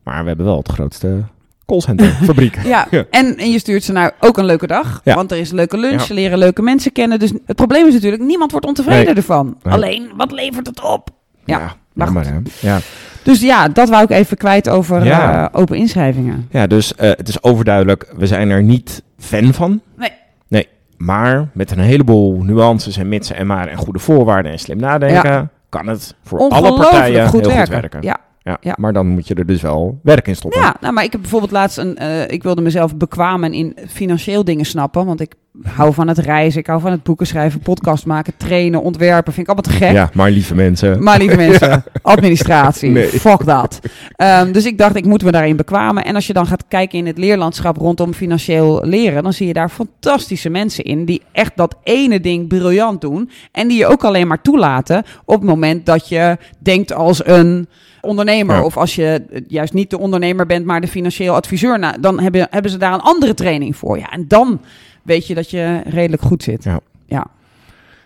Maar 0.04 0.22
we 0.22 0.28
hebben 0.28 0.46
wel 0.46 0.58
het 0.58 0.70
grootste 0.70 1.24
callcenter, 1.66 2.08
fabriek. 2.30 2.58
Ja. 2.64 2.88
En, 3.10 3.38
en 3.38 3.52
je 3.52 3.60
stuurt 3.60 3.84
ze 3.84 3.92
naar 3.92 4.14
ook 4.20 4.38
een 4.38 4.46
leuke 4.46 4.68
dag. 4.68 5.02
Want 5.04 5.32
er 5.32 5.38
is 5.38 5.50
een 5.50 5.56
leuke 5.56 5.78
lunch, 5.78 6.02
ze 6.02 6.14
leren 6.14 6.38
leuke 6.38 6.62
mensen 6.62 6.92
kennen. 6.92 7.20
Dus 7.20 7.34
het 7.46 7.56
probleem 7.56 7.88
is 7.88 7.94
natuurlijk, 7.94 8.24
niemand 8.24 8.52
wordt 8.52 8.66
ontevreden 8.66 9.06
Nee. 9.06 9.14
ervan. 9.16 9.58
Nee. 9.64 9.74
Alleen, 9.74 10.10
wat 10.16 10.32
levert 10.32 10.68
het 10.68 10.84
op? 10.84 11.10
Ja, 11.46 11.76
maar 11.94 12.26
hè. 12.26 12.38
Ja. 12.60 12.80
Dus 13.24 13.42
ja, 13.42 13.68
dat 13.68 13.90
wou 13.90 14.04
ik 14.04 14.10
even 14.10 14.38
kwijt 14.38 14.70
over 14.70 15.06
Ja. 15.06 15.50
eh, 15.52 15.60
open 15.60 15.78
inschrijvingen. 15.78 16.48
ja, 16.52 16.68
dus 16.68 16.96
eh, 16.96 17.10
het 17.10 17.28
is 17.28 17.44
overduidelijk, 17.44 18.14
we 18.18 18.28
zijn 18.28 18.50
er 18.50 18.64
niet 18.64 19.04
fan 19.18 19.54
van. 19.54 19.82
Nee. 19.98 20.12
Nee, 20.48 20.68
maar 20.98 21.50
met 21.54 21.72
een 21.72 21.80
heleboel 21.80 22.42
nuances 22.44 22.98
en 22.98 23.10
mitsen 23.10 23.36
en 23.36 23.48
maar 23.48 23.68
en 23.68 23.78
goede 23.78 24.00
voorwaarden 24.00 24.52
en 24.52 24.60
slim 24.60 24.78
nadenken... 24.78 25.50
kan 25.70 25.88
het 25.88 26.16
voor 26.24 26.40
alle 26.50 26.74
partijen 26.78 27.28
goed 27.28 27.40
heel 27.40 27.50
werken. 27.50 27.74
goed 27.74 27.82
werken. 27.82 28.02
Ja. 28.02 28.18
Ja, 28.40 28.58
Ja. 28.62 28.76
Maar 28.80 28.94
dan 28.94 29.08
moet 29.08 29.28
je 29.28 29.34
er 29.36 29.46
dus 29.46 29.62
wel 29.62 30.00
werk 30.04 30.28
in 30.28 30.36
stoppen. 30.36 30.62
Ja, 30.62 30.76
nou, 30.82 30.94
maar 30.94 31.04
ik 31.04 31.12
heb 31.12 31.22
bijvoorbeeld 31.22 31.52
laatst 31.52 31.78
een. 31.78 31.98
eh, 31.98 32.28
ik 32.28 32.44
wilde 32.44 32.62
mezelf 32.62 32.96
bekwamen 32.98 33.54
in 33.54 33.78
financieel 33.88 34.44
dingen 34.44 34.66
snappen. 34.66 35.06
Want 35.06 35.22
ik 35.22 35.34
hou 35.62 35.94
van 35.94 36.08
het 36.08 36.18
reizen, 36.18 36.60
ik 36.60 36.68
hou 36.68 36.82
van 36.82 36.92
het 36.92 37.04
boeken 37.04 37.28
schrijven, 37.28 37.60
podcast 37.60 38.06
maken, 38.06 38.34
trainen, 38.38 38.82
ontwerpen. 38.82 39.34
Vind 39.34 39.48
ik 39.48 39.54
allemaal 39.54 39.78
te 39.78 39.86
gek. 39.86 39.92
Ja, 39.96 40.10
maar 40.14 40.32
lieve 40.32 40.56
mensen. 40.56 41.04
Maar 41.04 41.18
lieve 41.18 41.36
mensen, 41.46 41.84
administratie, 42.02 42.90
Nee. 42.90 43.08
fuck 43.08 43.46
dat. 43.46 43.80
Ehm, 44.16 44.52
dus 44.52 44.66
ik 44.66 44.78
dacht, 44.78 44.96
ik 44.96 45.06
moet 45.06 45.24
me 45.24 45.32
daarin 45.32 45.56
bekwamen. 45.56 46.06
En 46.06 46.16
als 46.16 46.28
je 46.28 46.34
dan 46.34 46.46
gaat 46.46 46.64
kijken 46.68 46.98
in 46.98 47.06
het 47.06 47.18
leerlandschap 47.18 47.78
rondom 47.78 48.14
financieel 48.14 48.86
leren, 48.86 49.24
dan 49.24 49.34
zie 49.34 49.48
je 49.48 49.54
daar 49.54 49.70
fantastische 49.70 50.50
mensen 50.50 50.84
in 50.84 51.06
die 51.06 51.22
echt 51.32 51.52
dat 51.56 51.76
ene 51.84 52.20
ding 52.20 52.48
briljant 52.48 53.02
doen. 53.02 53.30
En 53.52 53.68
die 53.68 53.78
je 53.78 53.88
ook 53.88 54.04
alleen 54.04 54.28
maar 54.28 54.42
toelaten 54.42 55.04
op 55.26 55.40
het 55.40 55.50
moment 55.50 55.86
dat 55.86 56.10
je 56.10 56.38
denkt 56.60 56.94
als 56.94 57.26
een 57.26 57.68
ondernemer. 58.02 58.56
Ja. 58.56 58.64
Of 58.64 58.78
als 58.78 58.96
je 58.96 59.44
juist 59.48 59.74
niet 59.74 59.90
de 59.90 60.00
ondernemer 60.00 60.46
bent, 60.46 60.66
maar 60.66 60.82
de 60.82 60.88
financieel 60.88 61.34
adviseur. 61.36 61.80
Nou, 61.80 62.00
dan 62.00 62.20
hebben, 62.20 62.48
hebben 62.50 62.72
ze 62.72 62.78
daar 62.78 62.94
een 62.94 63.00
andere 63.02 63.34
training 63.34 63.76
voor. 63.76 63.98
Ja, 64.00 64.10
en 64.10 64.26
dan 64.28 64.62
weet 65.04 65.28
je 65.28 65.34
dat 65.36 65.50
je 65.50 65.82
redelijk 65.86 66.22
goed 66.22 66.44
zit. 66.44 66.64
Ja. 66.64 66.80
Ja. 67.06 67.28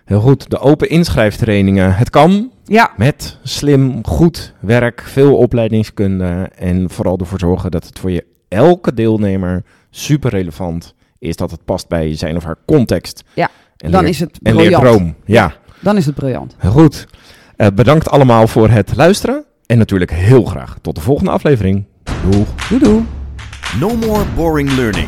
Heel 0.05 0.19
goed, 0.19 0.49
de 0.49 0.59
open 0.59 0.89
inschrijftrainingen. 0.89 1.95
Het 1.95 2.09
kan 2.09 2.51
Ja, 2.65 2.91
met 2.97 3.37
slim, 3.43 4.05
goed 4.05 4.53
werk, 4.59 5.01
veel 5.05 5.37
opleidingskunde 5.37 6.49
en 6.55 6.89
vooral 6.89 7.17
ervoor 7.17 7.39
zorgen 7.39 7.71
dat 7.71 7.85
het 7.85 7.99
voor 7.99 8.11
je 8.11 8.25
elke 8.47 8.93
deelnemer 8.93 9.63
super 9.89 10.29
relevant 10.29 10.93
is. 11.19 11.35
Dat 11.35 11.51
het 11.51 11.65
past 11.65 11.87
bij 11.87 12.15
zijn 12.15 12.35
of 12.35 12.43
haar 12.43 12.57
context. 12.65 13.23
Ja, 13.33 13.49
en 13.77 13.91
dan 13.91 14.01
leer- 14.01 14.09
is 14.09 14.19
het 14.19 14.39
en 14.43 14.53
briljant. 14.55 14.83
leerdroom. 14.83 15.15
Ja, 15.25 15.53
Dan 15.79 15.97
is 15.97 16.05
het 16.05 16.15
briljant. 16.15 16.55
heel 16.57 16.71
goed. 16.71 17.07
Eh, 17.55 17.67
bedankt 17.75 18.09
allemaal 18.09 18.47
voor 18.47 18.69
het 18.69 18.95
luisteren. 18.95 19.43
En 19.65 19.77
natuurlijk 19.77 20.11
heel 20.11 20.43
graag 20.45 20.77
tot 20.81 20.95
de 20.95 21.01
volgende 21.01 21.31
aflevering. 21.31 21.85
Doeg. 22.31 22.47
Doei 22.69 22.83
doei. 22.83 23.05
No 23.79 23.95
more 23.95 24.23
boring 24.35 24.71
learning. 24.75 25.07